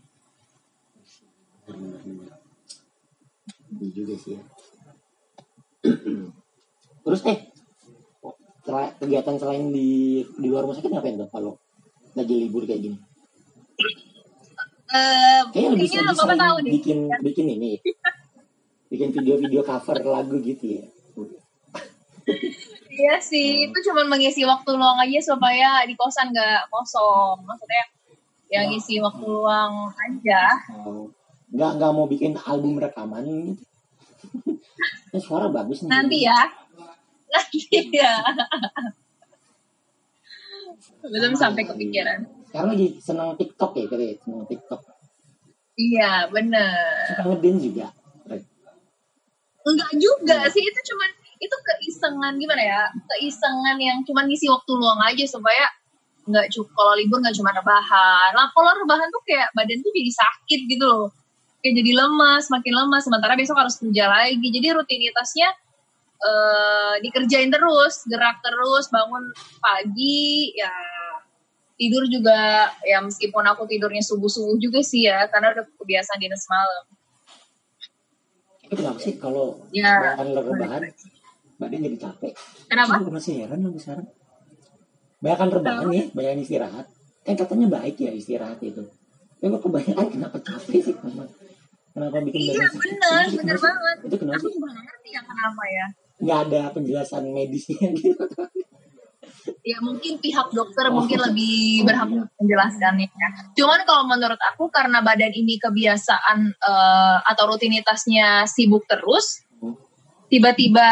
Iya 3.85 3.91
juga 3.93 4.15
sih 4.17 4.41
ya. 4.41 4.43
Terus 7.05 7.21
eh 7.29 7.39
kegiatan 8.99 9.37
selain 9.37 9.69
di 9.69 10.25
di 10.25 10.47
luar 10.49 10.65
rumah 10.65 10.77
sakit 10.81 10.89
ngapain 10.89 11.21
tuh 11.21 11.29
kalau 11.29 11.53
lagi 12.17 12.35
libur 12.49 12.65
kayak 12.65 12.81
gini? 12.81 12.99
Uh, 14.89 15.43
kayaknya 15.53 15.71
lebih 15.77 15.89
bisa 15.91 16.25
tahu 16.25 16.57
bikin 16.65 16.99
nih. 17.11 17.21
bikin 17.21 17.47
ini 17.51 17.73
bikin 18.87 19.11
video-video 19.11 19.67
cover 19.67 19.99
lagu 20.07 20.39
gitu 20.39 20.79
ya 20.79 20.87
Iya 22.95 23.19
sih, 23.19 23.67
hmm. 23.67 23.75
itu 23.75 23.91
cuma 23.91 24.07
mengisi 24.07 24.47
waktu 24.47 24.71
luang 24.71 24.95
aja 25.03 25.35
supaya 25.35 25.83
di 25.83 25.99
kosan 25.99 26.31
nggak 26.31 26.71
kosong. 26.71 27.43
Maksudnya 27.43 27.85
ya 28.47 28.63
nah. 28.63 28.71
ngisi 28.71 29.03
waktu 29.03 29.27
luang 29.27 29.91
aja. 29.99 30.43
Oh. 30.79 31.11
Nggak 31.51 31.71
nggak 31.75 31.91
mau 31.91 32.07
bikin 32.07 32.39
album 32.47 32.79
rekaman 32.79 33.27
gitu. 33.27 33.65
Ini 35.11 35.21
suara 35.27 35.51
bagus 35.51 35.83
nih. 35.83 35.91
Nanti 35.91 36.19
ya. 36.23 36.39
Nanti 37.35 37.79
ya. 37.91 38.15
Belum 41.03 41.35
sampai 41.35 41.67
kepikiran. 41.67 42.25
Sekarang 42.49 42.71
lagi 42.73 42.89
senang 43.03 43.35
TikTok 43.35 43.75
ya, 43.75 43.85
kali 43.91 44.15
senang 44.23 44.47
TikTok. 44.47 44.81
Iya, 45.75 46.31
bener. 46.31 47.11
Suka 47.11 47.23
ngedin 47.35 47.57
juga. 47.59 47.87
Enggak 49.65 49.93
juga 49.97 50.39
sih, 50.53 50.61
itu 50.61 50.81
cuma 50.93 51.09
itu 51.45 51.57
keisengan 51.61 52.35
gimana 52.41 52.63
ya 52.63 52.83
keisengan 53.11 53.77
yang 53.77 54.01
cuma 54.07 54.25
ngisi 54.25 54.49
waktu 54.49 54.73
luang 54.73 55.01
aja 55.05 55.25
supaya 55.29 55.69
nggak 56.25 56.49
cukup 56.57 56.73
kalau 56.73 56.95
libur 56.97 57.21
nggak 57.21 57.37
cuma 57.37 57.53
rebahan 57.53 58.31
lah 58.33 58.49
kalau 58.57 58.73
rebahan 58.73 59.09
tuh 59.13 59.21
kayak 59.29 59.53
badan 59.53 59.85
tuh 59.85 59.93
jadi 59.93 60.13
sakit 60.15 60.61
gitu 60.73 60.85
loh 60.89 61.13
kayak 61.61 61.85
jadi 61.85 61.93
lemas 62.01 62.49
makin 62.49 62.73
lemas 62.73 63.03
sementara 63.05 63.37
besok 63.37 63.61
harus 63.61 63.77
kerja 63.77 64.09
lagi 64.09 64.41
jadi 64.41 64.73
rutinitasnya 64.73 65.53
uh, 66.23 66.95
dikerjain 67.03 67.51
terus 67.51 68.07
gerak 68.07 68.39
terus 68.45 68.87
bangun 68.91 69.25
pagi 69.59 70.55
ya 70.55 70.73
tidur 71.75 72.07
juga 72.07 72.71
ya 72.87 73.03
meskipun 73.03 73.43
aku 73.51 73.67
tidurnya 73.67 74.03
subuh 74.03 74.31
subuh 74.31 74.57
juga 74.63 74.79
sih 74.81 75.11
ya 75.11 75.27
karena 75.27 75.51
udah 75.59 75.65
kebiasaan 75.67 76.21
dinas 76.23 76.47
malam. 76.47 76.85
Itu 78.65 78.75
kenapa 78.79 78.99
sih 79.03 79.15
kalau 79.19 79.59
ya, 79.75 80.15
rebahan 80.19 80.83
badan 81.59 81.81
jadi 81.83 81.99
capek? 81.99 82.33
Kenapa? 82.71 83.03
Aku 83.03 83.11
masih 83.11 83.43
heran 83.43 83.67
loh 83.67 83.75
sekarang. 83.75 84.07
Banyak 85.19 85.51
rebahan 85.61 85.87
ya 85.91 86.05
banyak 86.15 86.47
istirahat. 86.47 86.87
Kan 87.27 87.35
katanya 87.35 87.67
baik 87.83 87.97
ya 87.99 88.11
istirahat 88.15 88.63
itu. 88.63 88.87
Tapi 89.43 89.51
kok 89.51 89.63
kebanyakan 89.67 90.07
kenapa 90.09 90.39
capek 90.41 90.79
sih 90.79 90.95
memang 90.95 91.29
kenapa 91.91 92.17
bikin 92.23 92.55
iya 92.55 92.69
benar 92.71 93.25
benar 93.35 93.57
banget. 93.59 93.97
Itu 94.07 94.17
kenapa 94.23 94.41
aku 94.41 94.49
juga 94.55 94.71
ngerti 94.79 95.09
ya 95.11 95.23
kenapa 95.27 95.63
ya 95.67 95.87
nggak 96.25 96.41
ada 96.51 96.63
penjelasan 96.73 97.29
medisnya 97.31 97.93
gitu. 97.93 98.25
Ya 99.65 99.77
mungkin 99.81 100.21
pihak 100.21 100.57
dokter 100.57 100.89
mungkin 100.89 101.21
lebih 101.21 101.85
berhak 101.85 102.09
menjelaskannya. 102.41 103.09
Cuman 103.53 103.81
kalau 103.85 104.09
menurut 104.09 104.41
aku 104.41 104.73
karena 104.73 105.05
badan 105.05 105.33
ini 105.37 105.61
kebiasaan 105.61 106.53
uh, 106.65 107.19
atau 107.29 107.45
rutinitasnya 107.53 108.49
sibuk 108.49 108.89
terus, 108.89 109.45
tiba-tiba 110.33 110.89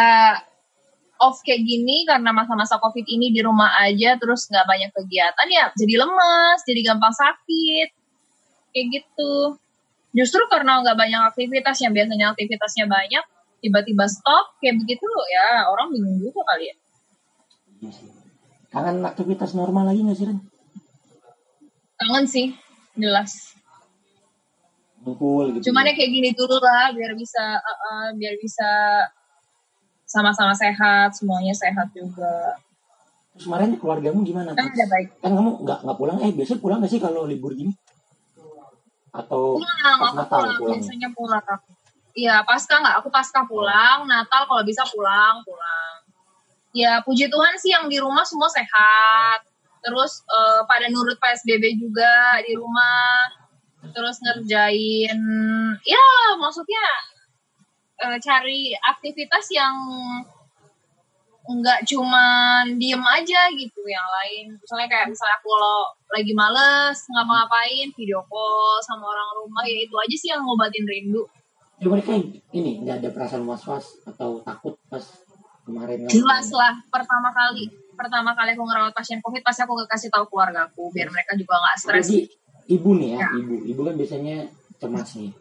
off 1.20 1.40
kayak 1.44 1.64
gini 1.64 2.04
karena 2.04 2.32
masa-masa 2.32 2.76
covid 2.76 3.06
ini 3.08 3.30
di 3.32 3.40
rumah 3.40 3.78
aja 3.78 4.18
terus 4.18 4.50
nggak 4.50 4.66
banyak 4.66 4.90
kegiatan 4.90 5.48
ya 5.54 5.70
jadi 5.78 5.94
lemas 6.02 6.60
jadi 6.68 6.80
gampang 6.92 7.14
sakit. 7.16 7.88
Kayak 8.72 8.86
gitu. 9.00 9.60
Justru 10.12 10.44
karena 10.48 10.80
nggak 10.80 10.96
banyak 10.96 11.20
aktivitas 11.32 11.80
yang 11.80 11.92
biasanya 11.96 12.36
aktivitasnya 12.36 12.84
banyak 12.84 13.24
tiba-tiba 13.62 14.04
stop 14.10 14.58
kayak 14.58 14.76
begitu 14.82 15.06
ya 15.30 15.70
orang 15.70 15.94
bingung 15.94 16.18
juga 16.18 16.42
kali 16.50 16.74
ya 16.74 16.76
kangen 18.74 19.00
aktivitas 19.06 19.54
normal 19.54 19.86
lagi 19.86 20.02
nggak 20.02 20.18
sih 20.18 20.26
Ren? 20.26 20.38
kangen 21.96 22.26
sih 22.26 22.46
jelas 22.98 23.54
Ngumpul 25.02 25.54
gitu 25.56 25.70
cuman 25.70 25.88
ya 25.88 25.94
kayak 25.94 26.10
gini 26.10 26.30
dulu 26.34 26.58
lah 26.58 26.90
biar 26.90 27.14
bisa 27.14 27.58
uh, 27.58 27.78
uh, 27.86 28.06
biar 28.18 28.34
bisa 28.38 28.70
sama-sama 30.12 30.52
sehat, 30.52 31.16
semuanya 31.16 31.56
sehat 31.56 31.88
juga. 31.96 32.60
Terus 33.32 33.48
kemarin 33.48 33.80
keluargamu 33.80 34.20
gimana? 34.28 34.52
Kan 34.52 34.68
ada 34.68 34.86
baik. 34.92 35.08
Kan 35.24 35.32
kamu 35.32 35.50
nggak 35.64 35.78
nggak 35.88 35.96
pulang? 35.96 36.16
Eh 36.20 36.30
biasanya 36.36 36.60
pulang 36.60 36.78
nggak 36.84 36.92
sih 36.92 37.00
kalau 37.00 37.24
libur 37.24 37.56
gini? 37.56 37.72
Atau 39.08 39.56
pulang, 39.56 39.96
pas 39.96 40.12
Natal 40.12 40.40
pulang, 40.44 40.56
pulang? 40.60 40.76
Biasanya 40.76 41.08
pulang. 41.16 41.44
Iya 42.12 42.44
pasca 42.44 42.80
nggak? 42.80 42.96
Aku 43.00 43.08
pasca 43.08 43.40
pulang. 43.48 44.04
Natal 44.04 44.44
kalau 44.44 44.62
bisa 44.64 44.84
pulang 44.92 45.40
pulang. 45.44 45.94
Ya 46.72 47.00
puji 47.04 47.28
Tuhan 47.28 47.54
sih 47.60 47.72
yang 47.72 47.88
di 47.88 48.00
rumah 48.00 48.24
semua 48.24 48.48
sehat. 48.48 49.48
terus 49.82 50.22
uh, 50.30 50.62
pada 50.70 50.86
nurut 50.86 51.18
PSBB 51.18 51.74
juga 51.74 52.38
di 52.46 52.54
rumah 52.54 53.26
terus 53.90 54.22
ngerjain 54.22 55.18
ya 55.82 56.06
maksudnya 56.38 56.86
uh, 58.06 58.14
cari 58.22 58.78
aktivitas 58.78 59.50
yang 59.50 59.74
nggak 61.42 61.82
cuman 61.90 62.78
diem 62.78 63.02
aja 63.02 63.50
gitu 63.50 63.82
yang 63.90 64.06
lain 64.22 64.54
misalnya 64.62 64.86
kayak 64.86 65.10
misalnya 65.10 65.34
aku 65.42 65.50
kalau 65.50 65.78
lagi 66.14 66.32
males 66.38 67.02
ngapa-ngapain 67.10 67.90
video 67.98 68.22
call 68.30 68.78
sama 68.86 69.10
orang 69.10 69.30
rumah 69.42 69.66
ya 69.66 69.82
itu 69.82 69.96
aja 69.98 70.16
sih 70.16 70.30
yang 70.30 70.46
ngobatin 70.46 70.86
rindu 70.86 71.26
ya 71.82 71.90
mereka 71.90 72.14
ini 72.54 72.78
nggak 72.86 73.02
ada 73.02 73.08
perasaan 73.10 73.42
was-was 73.42 73.98
atau 74.06 74.38
takut 74.46 74.78
pas 74.86 75.02
kemarin 75.66 76.06
jelas 76.06 76.46
lah 76.54 76.78
pertama 76.86 77.34
kali 77.34 77.66
pertama 77.98 78.30
kali 78.38 78.54
aku 78.54 78.62
ngerawat 78.62 78.94
pasien 78.94 79.18
covid 79.18 79.42
pasti 79.42 79.66
aku 79.66 79.74
kasih 79.90 80.06
tahu 80.14 80.30
keluarga 80.30 80.70
aku 80.70 80.94
biar 80.94 81.10
mereka 81.10 81.34
juga 81.34 81.58
nggak 81.58 81.76
stres. 81.78 82.06
Ibu 82.62 82.90
nih 82.94 83.18
ya, 83.18 83.26
ya, 83.26 83.28
ibu. 83.42 83.54
Ibu 83.66 83.80
kan 83.82 83.94
biasanya 83.98 84.46
cemas 84.78 85.10
nih. 85.18 85.34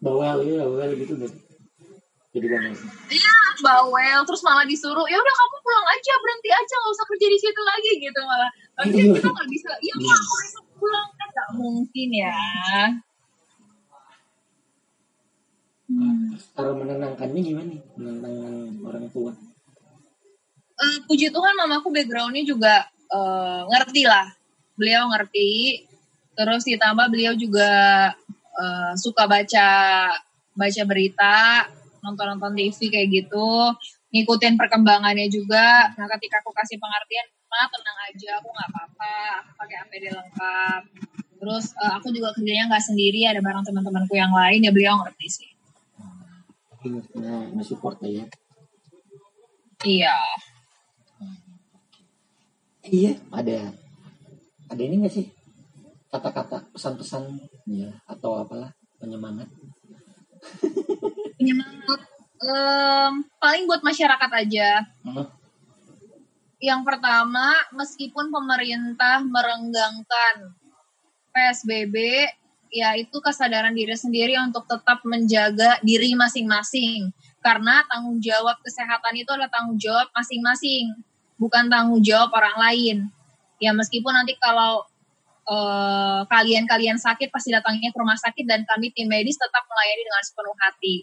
Bawel 0.00 0.40
ya 0.48 0.64
bawel 0.64 0.90
gitu 0.96 1.20
deh. 1.20 1.32
Jadi 2.32 2.46
banyak 2.52 2.72
iya 3.12 3.36
bawel 3.64 4.20
terus 4.28 4.44
malah 4.44 4.64
disuruh 4.68 5.08
ya 5.08 5.16
udah 5.16 5.34
kamu 5.36 5.56
pulang 5.64 5.86
aja 5.88 6.12
berhenti 6.20 6.50
aja 6.52 6.74
nggak 6.80 6.92
usah 6.92 7.06
kerja 7.08 7.26
di 7.28 7.38
situ 7.40 7.60
lagi 7.60 7.92
gitu 8.00 8.20
malah. 8.24 8.50
Iya. 8.88 9.12
kita 9.20 9.28
nggak 9.28 9.48
bisa 9.52 9.70
iya 9.84 9.94
mau 10.00 10.12
aku 10.16 10.34
besok 10.40 10.64
pulang. 10.80 11.08
Kan 11.12 11.28
nggak 11.28 11.50
mungkin 11.60 12.08
ya 12.12 12.36
hmm. 15.90 16.36
cara 16.54 16.72
menenangkannya 16.74 17.40
gimana 17.42 17.68
nih 17.70 17.80
menenangkan 17.98 18.54
orang 18.86 19.06
tua 19.10 19.32
uh, 20.76 20.98
puji 21.06 21.32
Tuhan 21.32 21.54
mamaku 21.56 21.88
backgroundnya 21.90 22.44
juga 22.46 22.74
uh, 23.10 23.66
ngerti 23.70 24.02
lah 24.06 24.30
beliau 24.76 25.08
ngerti 25.10 25.82
terus 26.36 26.68
ditambah 26.68 27.08
beliau 27.08 27.32
juga 27.32 28.12
uh, 28.56 28.92
suka 28.98 29.24
baca 29.24 29.68
baca 30.56 30.82
berita 30.88 31.68
nonton-nonton 32.06 32.54
TV 32.54 32.78
kayak 32.86 33.08
gitu, 33.10 33.50
ngikutin 34.14 34.54
perkembangannya 34.54 35.26
juga. 35.26 35.90
Nah, 35.98 36.06
ketika 36.14 36.38
aku 36.46 36.54
kasih 36.54 36.78
pengertian, 36.78 37.26
nah 37.50 37.66
tenang 37.66 37.98
aja, 38.06 38.30
aku 38.38 38.48
nggak 38.54 38.68
apa-apa, 38.70 39.14
aku 39.42 39.50
pakai 39.58 39.76
APD 39.82 40.04
lengkap. 40.14 40.82
Terus 41.36 41.74
uh, 41.82 41.92
aku 41.98 42.14
juga 42.14 42.30
kerjanya 42.38 42.70
nggak 42.70 42.84
sendiri, 42.86 43.26
ada 43.26 43.42
bareng 43.42 43.66
teman-temanku 43.66 44.14
yang 44.14 44.30
lain, 44.30 44.62
ya 44.62 44.70
beliau 44.70 45.02
ngerti 45.02 45.26
sih. 45.26 45.50
Nah, 47.18 47.64
support 47.64 47.98
ya. 48.04 48.24
Iya. 49.84 50.16
Iya, 52.86 53.12
ada 53.34 53.74
ada 54.66 54.82
ini 54.82 55.02
nggak 55.02 55.14
sih 55.14 55.26
kata-kata 56.10 56.70
pesan-pesan 56.74 57.38
ya 57.70 57.90
atau 58.06 58.38
apalah 58.38 58.70
penyemangat 58.98 59.46
penyemangat 61.38 62.00
um, 62.40 63.12
paling 63.42 63.66
buat 63.66 63.82
masyarakat 63.82 64.30
aja 64.30 64.86
hmm. 65.02 65.26
yang 66.62 66.82
pertama 66.86 67.58
meskipun 67.74 68.30
pemerintah 68.30 69.22
merenggangkan 69.22 70.56
PSBB 71.34 72.26
ya 72.72 72.94
itu 72.98 73.16
kesadaran 73.22 73.72
diri 73.72 73.94
sendiri 73.94 74.34
untuk 74.42 74.66
tetap 74.66 75.02
menjaga 75.06 75.78
diri 75.82 76.12
masing-masing 76.18 77.10
karena 77.40 77.84
tanggung 77.86 78.18
jawab 78.18 78.58
kesehatan 78.62 79.14
itu 79.16 79.30
adalah 79.30 79.50
tanggung 79.50 79.78
jawab 79.78 80.10
masing-masing 80.12 80.92
bukan 81.38 81.70
tanggung 81.70 82.02
jawab 82.02 82.32
orang 82.34 82.56
lain 82.58 82.96
ya 83.62 83.70
meskipun 83.72 84.12
nanti 84.12 84.34
kalau 84.36 84.84
kalian 85.46 86.66
kalian-kalian 86.66 86.98
sakit 86.98 87.30
pasti 87.30 87.54
datangnya 87.54 87.94
ke 87.94 87.98
rumah 88.02 88.18
sakit 88.18 88.44
dan 88.50 88.66
kami 88.66 88.90
tim 88.90 89.06
medis 89.06 89.38
tetap 89.38 89.62
melayani 89.70 90.02
dengan 90.02 90.22
sepenuh 90.26 90.56
hati 90.58 90.96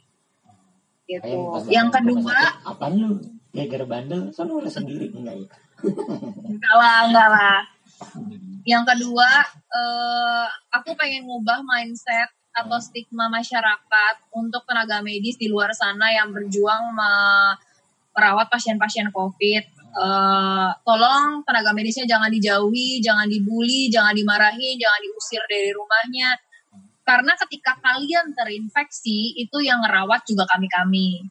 gitu. 1.08 1.36
yang 1.72 1.88
kedua, 1.92 2.64
apa 2.64 2.86
lu? 2.92 3.20
Ya 3.54 3.70
gara 3.70 3.86
bandel, 3.86 4.34
soalnya 4.34 4.66
udah 4.66 4.72
sendiri 4.72 5.14
enggak 5.14 5.46
ya? 5.46 5.48
enggak 6.58 6.76
lah, 6.76 6.98
enggak 7.06 7.30
lah. 7.30 7.60
Yang 8.64 8.84
kedua, 8.96 9.30
uh, 9.72 10.48
aku 10.72 10.96
pengen 10.96 11.28
ngubah 11.28 11.64
mindset 11.64 12.32
atau 12.54 12.78
stigma 12.80 13.28
masyarakat 13.28 14.16
untuk 14.38 14.64
tenaga 14.70 15.02
medis 15.02 15.36
di 15.36 15.50
luar 15.50 15.74
sana 15.74 16.14
yang 16.14 16.30
berjuang 16.32 16.94
merawat 16.96 18.48
pasien-pasien 18.48 19.10
COVID. 19.10 19.64
Uh, 19.94 20.74
tolong 20.82 21.46
tenaga 21.46 21.70
medisnya 21.70 22.10
jangan 22.10 22.30
dijauhi, 22.30 22.98
jangan 23.04 23.30
dibully, 23.30 23.94
jangan 23.94 24.14
dimarahi, 24.18 24.80
jangan 24.80 25.00
diusir 25.06 25.44
dari 25.46 25.70
rumahnya 25.70 26.34
karena 27.04 27.36
ketika 27.36 27.76
kalian 27.84 28.32
terinfeksi, 28.32 29.36
itu 29.36 29.58
yang 29.60 29.84
ngerawat 29.84 30.24
juga 30.24 30.48
kami-kami. 30.48 31.28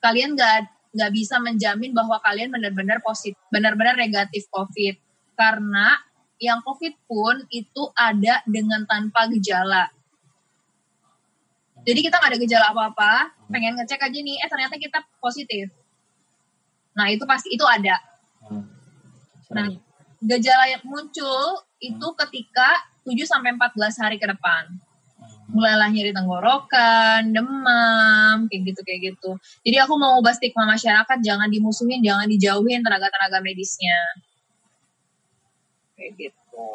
Kalian 0.00 0.32
nggak 0.32 0.72
nggak 0.96 1.12
bisa 1.12 1.36
menjamin 1.44 1.92
bahwa 1.92 2.16
kalian 2.24 2.48
benar-benar 2.48 3.04
positif, 3.04 3.36
benar-benar 3.52 4.00
negatif 4.00 4.48
COVID. 4.48 4.96
Karena 5.34 5.98
yang 6.38 6.62
COVID 6.62 6.94
pun 7.06 7.46
itu 7.50 7.82
ada 7.94 8.42
dengan 8.46 8.82
tanpa 8.86 9.30
gejala. 9.30 9.90
Jadi 11.84 12.00
kita 12.00 12.16
nggak 12.16 12.32
ada 12.32 12.40
gejala 12.40 12.66
apa-apa, 12.72 13.12
pengen 13.52 13.76
ngecek 13.76 14.00
aja 14.00 14.18
nih, 14.18 14.40
eh 14.40 14.48
ternyata 14.48 14.80
kita 14.80 15.04
positif. 15.20 15.68
Nah 16.96 17.12
itu 17.12 17.28
pasti 17.28 17.52
itu 17.52 17.64
ada. 17.68 18.00
Hmm. 18.48 18.64
Nah 19.52 19.68
gejala 20.24 20.64
yang 20.72 20.80
muncul 20.88 21.60
itu 21.84 22.08
ketika 22.24 22.88
7 23.04 23.28
sampai 23.28 23.52
14 23.52 24.00
hari 24.00 24.16
ke 24.16 24.24
depan 24.24 24.80
mulailah 25.54 25.86
nyeri 25.92 26.10
tenggorokan, 26.10 27.30
demam, 27.30 28.48
kayak 28.48 28.74
gitu 28.74 28.80
kayak 28.82 29.00
gitu. 29.12 29.30
Jadi 29.62 29.76
aku 29.78 29.94
mau 30.00 30.18
ubah 30.18 30.32
stigma 30.34 30.64
masyarakat, 30.66 31.18
jangan 31.20 31.46
dimusuhin, 31.46 32.00
jangan 32.00 32.26
dijauhin 32.26 32.80
tenaga-tenaga 32.80 33.38
medisnya. 33.44 33.98
Kayak 36.04 36.12
gitu. 36.20 36.68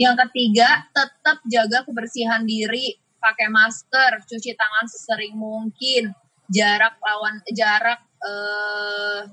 Yang 0.00 0.16
ketiga, 0.24 0.88
tetap 0.96 1.44
jaga 1.44 1.84
kebersihan 1.84 2.48
diri, 2.48 2.96
pakai 3.20 3.52
masker, 3.52 4.24
cuci 4.24 4.56
tangan 4.56 4.88
sesering 4.88 5.36
mungkin, 5.36 6.16
jarak 6.48 6.96
lawan 7.04 7.44
jarak 7.52 8.00
eh, 8.24 9.28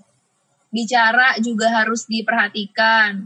bicara 0.76 1.40
juga 1.40 1.72
harus 1.72 2.04
diperhatikan. 2.12 3.24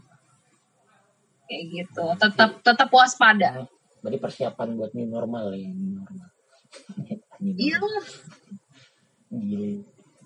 Kayak 1.50 1.64
gitu. 1.74 2.06
Tetap 2.22 2.62
tetap 2.62 2.90
waspada 2.94 3.66
berarti 4.00 4.20
persiapan 4.20 4.70
buat 4.80 4.92
new 4.96 5.08
normal 5.08 5.52
ya 5.56 5.70
new 5.72 5.92
normal 6.00 6.28
iya 7.60 7.78
Gila. 9.30 9.82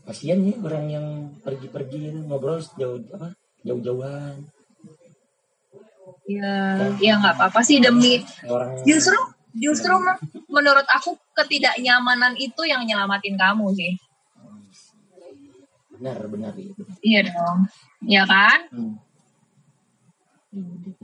kasian 0.08 0.40
ya 0.48 0.56
orang 0.64 0.86
yang 0.88 1.08
pergi-pergi 1.42 2.24
ngobrol 2.28 2.62
jauh 2.78 3.02
apa 3.16 3.36
jauh-jauhan 3.66 4.48
ya 6.24 6.80
ya 7.04 7.14
nggak 7.20 7.36
apa-apa 7.36 7.60
sih 7.60 7.84
demi 7.84 8.24
justru 8.88 9.18
justru 9.54 9.94
menurut 10.50 10.88
aku 10.90 11.14
ketidaknyamanan 11.38 12.34
itu 12.38 12.62
yang 12.66 12.86
nyelamatin 12.86 13.38
kamu 13.38 13.70
sih. 13.78 13.94
Benar 15.94 16.26
benar 16.28 16.54
itu 16.58 16.82
iya 17.06 17.22
dong. 17.26 17.70
Ya 18.04 18.24
kan? 18.26 18.60
Hmm. 18.74 18.96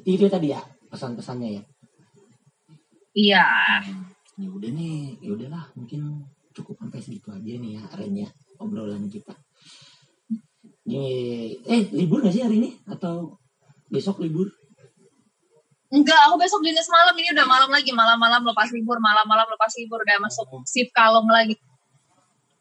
itu 0.05 0.29
tadi 0.29 0.53
ya 0.53 0.61
pesan-pesannya 0.93 1.49
ya? 1.57 1.63
Iya. 3.17 3.45
Ya 4.39 4.47
udah 4.47 4.69
nih, 4.71 5.17
ya 5.19 5.29
udahlah 5.33 5.65
mungkin 5.73 6.29
cukup 6.53 6.77
sampai 6.79 7.01
segitu 7.01 7.33
aja 7.33 7.53
nih 7.57 7.81
ya 7.81 7.83
arennya 7.89 8.27
obrolan 8.61 9.09
kita. 9.09 9.33
Gini, 10.85 11.57
eh 11.65 11.81
libur 11.93 12.21
gak 12.21 12.33
sih 12.33 12.45
hari 12.45 12.61
ini? 12.61 12.69
Atau 12.85 13.41
besok 13.89 14.21
libur? 14.21 14.49
Enggak, 15.89 16.21
aku 16.29 16.37
besok 16.37 16.61
dinas 16.61 16.85
malam 16.85 17.17
ini 17.17 17.33
udah 17.33 17.47
malam 17.49 17.69
lagi, 17.73 17.89
malam-malam 17.89 18.45
lepas 18.45 18.69
libur, 18.69 19.01
malam-malam 19.01 19.49
lepas 19.49 19.73
libur 19.73 20.05
udah 20.05 20.21
masuk 20.21 20.45
oh. 20.53 20.61
shift 20.61 20.93
kalong 20.93 21.25
lagi. 21.25 21.57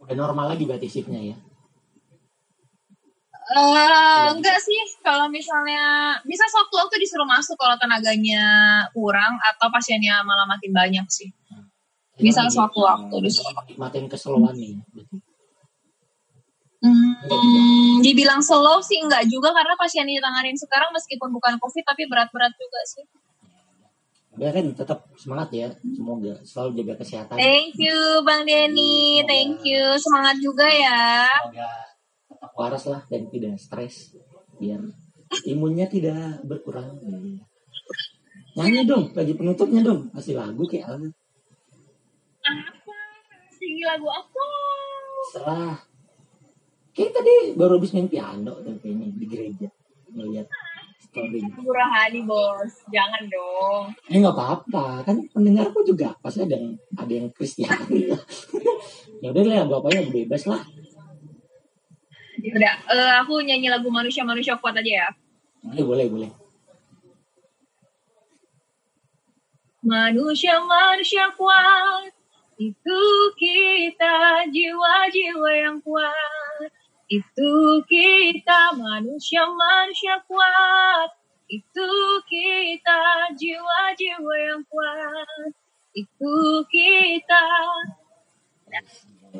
Udah 0.01 0.17
normal 0.17 0.57
lagi 0.57 0.65
berarti 0.65 0.89
shiftnya 0.89 1.21
ya? 1.21 1.37
Uh, 3.49 4.33
enggak 4.33 4.61
sih, 4.61 4.81
kalau 5.05 5.29
misalnya 5.29 6.17
bisa 6.25 6.45
sewaktu-waktu 6.49 7.01
disuruh 7.01 7.29
masuk 7.29 7.57
kalau 7.57 7.77
tenaganya 7.81 8.45
kurang 8.97 9.41
atau 9.41 9.69
pasiennya 9.73 10.25
malah 10.25 10.49
makin 10.49 10.73
banyak 10.73 11.05
sih. 11.13 11.29
Bisa 12.17 12.49
sewaktu-waktu 12.49 13.13
disuruh. 13.25 13.53
Makin 13.77 14.09
keseluan 14.09 14.57
nih. 14.57 14.81
Hmm, 16.79 17.99
dibilang 18.07 18.39
slow 18.39 18.79
sih 18.79 19.03
enggak 19.03 19.27
juga 19.27 19.51
karena 19.51 19.75
pasien 19.75 20.07
yang 20.07 20.23
ditanganin 20.23 20.55
sekarang 20.55 20.95
meskipun 20.95 21.35
bukan 21.35 21.59
covid 21.59 21.83
tapi 21.83 22.07
berat-berat 22.07 22.55
juga 22.55 22.81
sih. 22.87 23.05
Ya 24.39 24.55
kan 24.55 24.71
tetap 24.71 25.11
semangat 25.19 25.51
ya. 25.51 25.69
Semoga 25.91 26.39
selalu 26.47 26.79
jaga 26.83 27.03
kesehatan. 27.03 27.35
Thank 27.35 27.75
you 27.83 28.23
Bang 28.23 28.47
Denny, 28.47 29.27
thank 29.27 29.59
you. 29.67 29.99
Semangat 29.99 30.39
juga 30.39 30.71
ya. 30.71 31.27
Semoga 31.27 31.89
waras 32.59 32.85
lah 32.91 33.03
dan 33.07 33.31
tidak 33.31 33.59
stres 33.59 34.15
biar 34.59 34.83
imunnya 35.47 35.87
tidak 35.87 36.43
berkurang. 36.47 36.99
Iya. 37.03 37.43
Nyanyi 38.59 38.91
dong, 38.91 39.15
lagi 39.15 39.39
penutupnya 39.39 39.87
dong, 39.87 40.11
kasih 40.11 40.35
lagu 40.35 40.67
kayak 40.67 40.91
apa? 40.91 41.07
Apa? 42.43 42.99
Kasih 43.31 43.87
lagu 43.87 44.09
apa? 44.11 44.47
Serah. 45.31 45.79
Tadi 47.19 47.59
baru 47.59 47.83
habis 47.83 47.91
main 47.91 48.07
piano 48.07 48.63
dan 48.63 48.79
kayaknya 48.79 49.11
di 49.11 49.27
gereja 49.27 49.67
melihat 50.15 50.47
story. 51.03 51.43
Lagu 51.43 51.67
rohani 51.67 52.21
bos, 52.23 52.73
jangan 52.95 53.27
dong. 53.27 53.85
Eh 54.07 54.23
nggak 54.23 54.39
apa-apa, 54.39 55.03
kan 55.03 55.19
pendengarku 55.35 55.83
juga 55.83 56.15
pasti 56.23 56.47
ada 56.47 56.55
yang 56.55 56.79
ada 56.95 57.11
yang 57.11 57.27
Kristen. 57.35 57.67
ya 59.27 59.35
udah 59.35 59.43
lah, 59.51 59.67
yang 59.67 60.15
bebas 60.15 60.47
lah. 60.47 60.63
Ya 62.39 62.55
udah, 62.55 62.75
eh, 62.87 63.13
aku 63.19 63.43
nyanyi 63.43 63.67
lagu 63.67 63.91
manusia-manusia 63.91 64.55
kuat 64.63 64.79
aja 64.79 64.87
ya. 64.87 65.09
Boleh, 65.67 65.83
boleh, 65.83 66.07
boleh. 66.07 66.31
Manusia-manusia 69.83 71.35
kuat, 71.35 72.15
itu 72.63 73.03
kita 73.35 74.47
jiwa-jiwa 74.55 75.51
yang 75.67 75.83
kuat. 75.83 76.71
Itu 77.09 77.81
kita 77.89 78.77
manusia-manusia 78.77 80.21
kuat. 80.29 81.09
Itu 81.49 81.89
kita 82.29 83.33
jiwa-jiwa 83.33 84.35
yang 84.37 84.61
kuat. 84.69 85.53
Itu 85.97 86.37
kita. 86.69 87.45
Ya, 88.69 88.81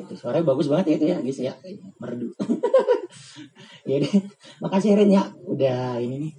itu 0.01 0.13
suaranya 0.17 0.49
bagus 0.49 0.65
banget 0.65 0.85
ya 0.85 0.95
itu 0.97 1.05
ya 1.13 1.17
guys 1.21 1.39
ya. 1.39 1.53
Merdu. 2.01 2.33
Ya 3.89 3.97
deh 4.05 4.13
makasih 4.61 4.93
Ren 4.93 5.09
ya. 5.09 5.25
Udah 5.45 5.97
ini 5.97 6.29
nih 6.29 6.33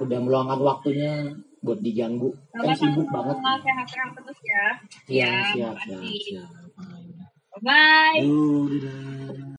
udah 0.00 0.18
meluangkan 0.24 0.60
waktunya 0.60 1.32
buat 1.60 1.80
diganggu. 1.80 2.32
Kan 2.52 2.72
sibuk 2.76 3.08
banget. 3.12 3.36
Sehat-sehat 3.40 4.10
terus 4.16 4.40
ya. 4.40 4.64
Iya 5.08 5.28
Ya, 5.28 5.32
siap 5.52 5.76
siap 5.84 6.00
siap. 6.00 6.48
Bye. 7.60 8.24
Yuk, 8.24 9.56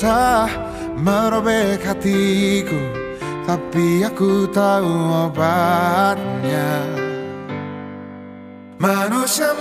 bisa 0.00 0.48
merobek 0.96 1.84
hatiku 1.84 2.80
Tapi 3.44 4.00
aku 4.00 4.48
tahu 4.48 5.28
obatnya. 5.28 6.88
Manusia-manusia 8.80 9.59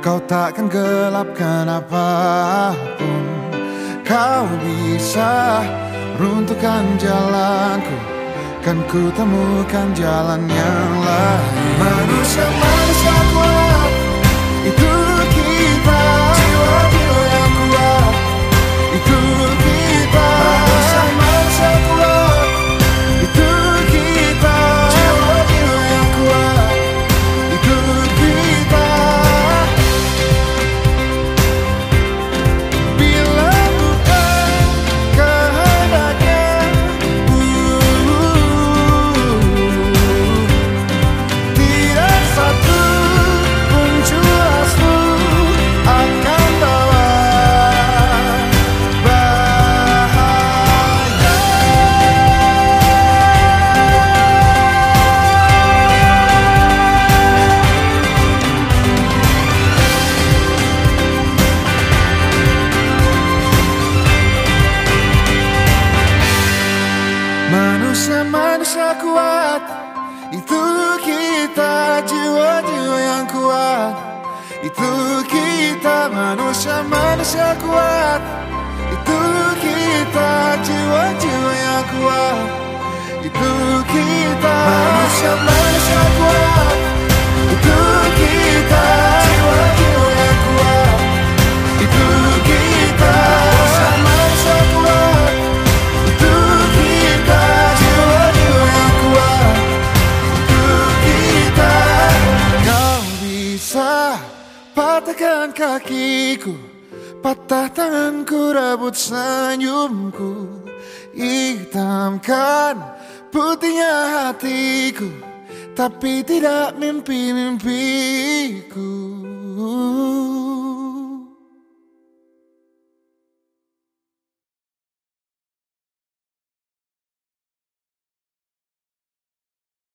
Kau 0.00 0.16
takkan 0.24 0.64
gelapkan 0.72 1.68
apa 1.68 2.72
pun. 2.96 3.24
Kau 4.00 4.48
bisa 4.64 5.60
runtuhkan 6.16 6.96
jalanku. 6.96 7.96
Kan 8.64 8.80
ku 8.88 9.12
temukan 9.12 9.92
jalan 9.92 10.48
yang 10.48 10.92
lain. 11.04 11.76
Manusia-manusia 11.76 12.79